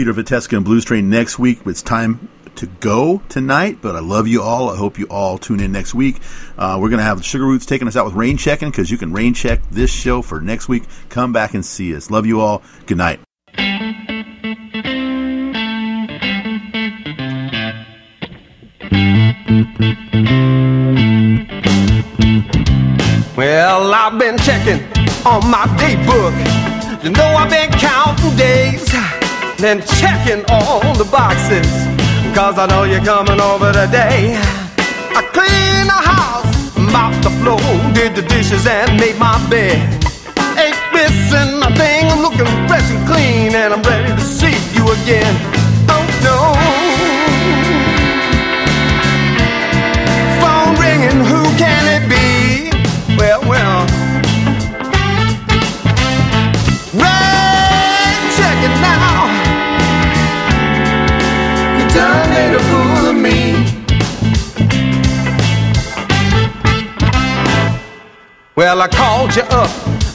Peter 0.00 0.14
Veteska 0.14 0.56
and 0.56 0.64
Blues 0.64 0.86
Train 0.86 1.10
next 1.10 1.38
week. 1.38 1.60
It's 1.66 1.82
time 1.82 2.30
to 2.54 2.64
go 2.66 3.20
tonight, 3.28 3.80
but 3.82 3.96
I 3.96 3.98
love 3.98 4.26
you 4.26 4.40
all. 4.40 4.70
I 4.70 4.76
hope 4.78 4.98
you 4.98 5.06
all 5.10 5.36
tune 5.36 5.60
in 5.60 5.72
next 5.72 5.92
week. 5.92 6.22
Uh, 6.56 6.78
we're 6.80 6.88
going 6.88 7.00
to 7.00 7.04
have 7.04 7.22
Sugar 7.22 7.44
Roots 7.44 7.66
taking 7.66 7.86
us 7.86 7.96
out 7.96 8.06
with 8.06 8.14
rain 8.14 8.38
checking 8.38 8.70
because 8.70 8.90
you 8.90 8.96
can 8.96 9.12
rain 9.12 9.34
check 9.34 9.60
this 9.70 9.92
show 9.92 10.22
for 10.22 10.40
next 10.40 10.70
week. 10.70 10.84
Come 11.10 11.34
back 11.34 11.52
and 11.52 11.62
see 11.66 11.94
us. 11.94 12.10
Love 12.10 12.24
you 12.24 12.40
all. 12.40 12.62
Good 12.86 12.96
night. 12.96 13.20
Well, 23.36 23.92
I've 23.92 24.18
been 24.18 24.38
checking 24.38 24.80
on 25.26 25.50
my 25.50 25.66
day 25.76 25.96
book. 26.06 26.32
You 27.04 27.10
know 27.10 27.26
I've 27.36 27.50
been 27.50 27.70
counting 27.78 28.36
days, 28.36 28.90
then 29.60 29.82
checking 30.00 30.42
all 30.48 30.80
the 30.94 31.04
boxes. 31.04 31.68
Cause 32.34 32.56
I 32.56 32.66
know 32.66 32.84
you're 32.84 33.04
coming 33.04 33.40
over 33.40 33.72
today. 33.72 34.32
I 35.12 35.20
cleaned 35.36 35.88
the 35.88 36.00
house, 36.00 36.48
mopped 36.92 37.22
the 37.22 37.30
floor, 37.42 37.60
did 37.92 38.14
the 38.14 38.22
dishes 38.22 38.66
and 38.66 38.98
made 38.98 39.18
my 39.18 39.36
bed. 39.50 39.76
Ain't 40.56 40.80
missing 40.96 41.60
a 41.60 41.70
thing, 41.76 42.08
I'm 42.08 42.22
looking 42.22 42.48
fresh 42.68 42.88
and 42.90 43.06
clean 43.06 43.54
and 43.54 43.74
I'm 43.74 43.82
ready 43.82 44.14
to 44.14 44.20
see 44.20 44.56
you 44.72 44.84
again. 45.02 45.34
Oh 45.92 46.04
no. 46.24 46.38
Phone 50.40 50.72
ringing, 50.80 51.20
who 51.26 51.42
can 51.58 51.84
it 52.00 52.08
be? 52.08 52.19
Made 62.30 62.54
a 62.54 62.62
fool 62.70 63.04
of 63.12 63.16
me. 63.26 63.38
Well, 68.56 68.82
I 68.82 68.88
called 68.88 69.34
you 69.36 69.42
up 69.62 69.70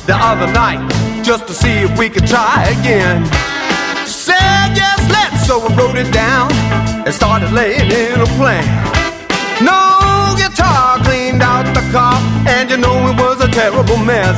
the 0.06 0.16
other 0.16 0.48
night 0.54 0.82
just 1.24 1.48
to 1.48 1.54
see 1.54 1.76
if 1.88 1.98
we 1.98 2.10
could 2.10 2.28
try 2.28 2.70
again. 2.80 3.26
Said 4.06 4.70
yes, 4.78 5.00
let's, 5.10 5.48
so 5.48 5.60
I 5.66 5.70
wrote 5.76 5.98
it 5.98 6.12
down 6.14 6.52
and 7.06 7.14
started 7.14 7.52
laying 7.52 7.90
in 7.92 8.22
a 8.22 8.30
plan. 8.38 8.66
No 9.62 10.36
guitar 10.38 11.00
cleaned 11.04 11.42
out 11.42 11.66
the 11.74 11.86
car, 11.92 12.18
and 12.48 12.70
you 12.70 12.78
know 12.78 12.96
it 13.10 13.18
was 13.20 13.42
a 13.42 13.50
terrible 13.50 13.98
mess. 13.98 14.38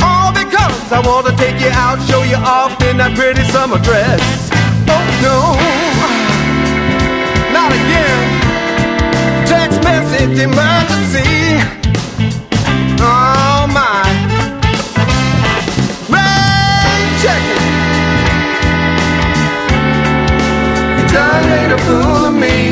All 0.00 0.32
because 0.32 0.90
I 0.90 1.00
want 1.04 1.26
to 1.26 1.34
take 1.36 1.60
you 1.60 1.70
out, 1.84 2.00
show 2.08 2.22
you 2.22 2.36
off 2.36 2.72
in 2.88 2.96
that 2.96 3.12
pretty 3.14 3.44
summer 3.52 3.78
dress. 3.78 4.20
Oh 4.88 5.04
no, 5.20 5.38
not 7.52 7.72
again. 7.72 8.20
Text 9.46 9.82
message 9.82 10.38
emergency. 10.38 11.58
Oh 13.00 13.66
my. 13.68 14.02
Rain 16.08 17.08
check 17.22 17.42
it. 17.54 17.62
You 20.96 21.04
done 21.08 21.44
made 21.50 21.72
a 21.72 21.78
fool 21.78 22.26
of 22.26 22.34
me. 22.34 22.69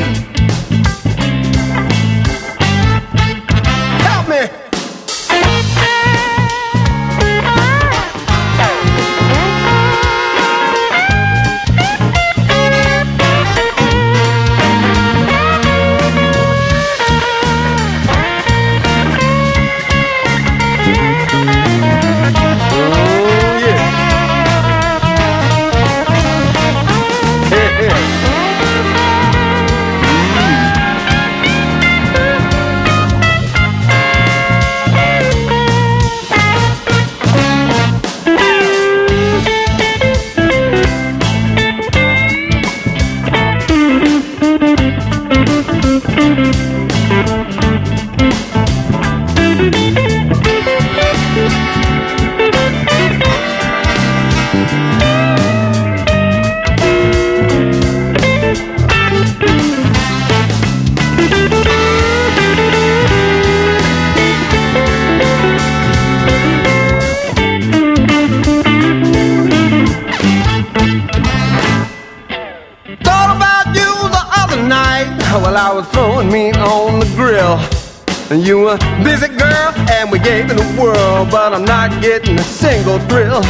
Were 78.69 78.77
busy, 79.03 79.29
girl, 79.29 79.73
and 79.97 80.11
we 80.11 80.19
gave 80.19 80.51
it 80.51 80.59
a 80.59 80.67
whirl, 80.77 81.25
but 81.31 81.53
I'm 81.53 81.65
not 81.65 82.03
getting 82.03 82.37
a 82.37 82.43
single 82.43 82.99
thrill. 83.09 83.41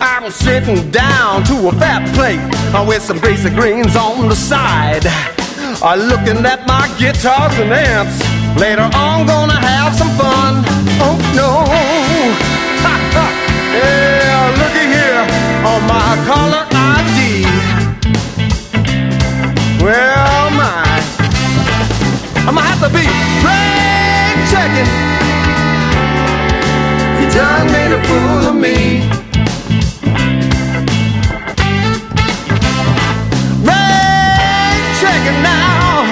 I'm 0.00 0.32
sitting 0.32 0.90
down 0.90 1.44
to 1.44 1.68
a 1.68 1.72
fat 1.78 2.02
plate 2.12 2.42
uh, 2.74 2.84
with 2.84 3.00
some 3.00 3.20
basic 3.20 3.54
greens 3.54 3.94
on 3.94 4.28
the 4.28 4.34
side. 4.34 5.06
Uh, 5.06 5.94
looking 5.94 6.44
at 6.44 6.66
my 6.66 6.90
guitars 6.98 7.54
and 7.62 7.70
amps. 7.70 8.18
Later 8.58 8.90
on, 8.98 9.28
gonna 9.28 9.60
have 9.62 9.94
some 9.94 10.10
fun. 10.18 10.64
Oh 11.06 11.14
no! 11.38 11.62
yeah, 13.78 14.58
looky 14.58 14.90
here 14.90 15.22
on 15.70 15.86
my 15.86 16.18
caller 16.26 16.66
ID. 16.74 17.46
Well, 19.84 20.50
my, 20.50 20.82
I'ma 22.42 22.60
have 22.60 22.80
to 22.82 22.90
be 22.90 23.06
rain 23.46 23.77
checking. 24.58 24.90
You 27.18 27.26
done 27.30 27.66
made 27.70 27.92
a 27.92 28.00
fool 28.06 28.48
of 28.50 28.56
me. 28.64 28.76
Rain 33.68 34.80
checking 35.00 35.40
now. 35.50 36.06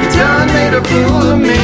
You 0.00 0.08
done 0.18 0.48
made 0.56 0.74
a 0.74 0.82
fool 0.84 1.32
of 1.32 1.38
me. 1.40 1.56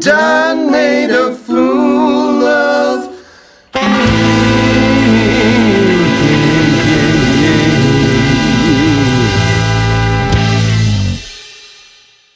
Done 0.00 0.70
made 0.70 1.10
a 1.10 1.34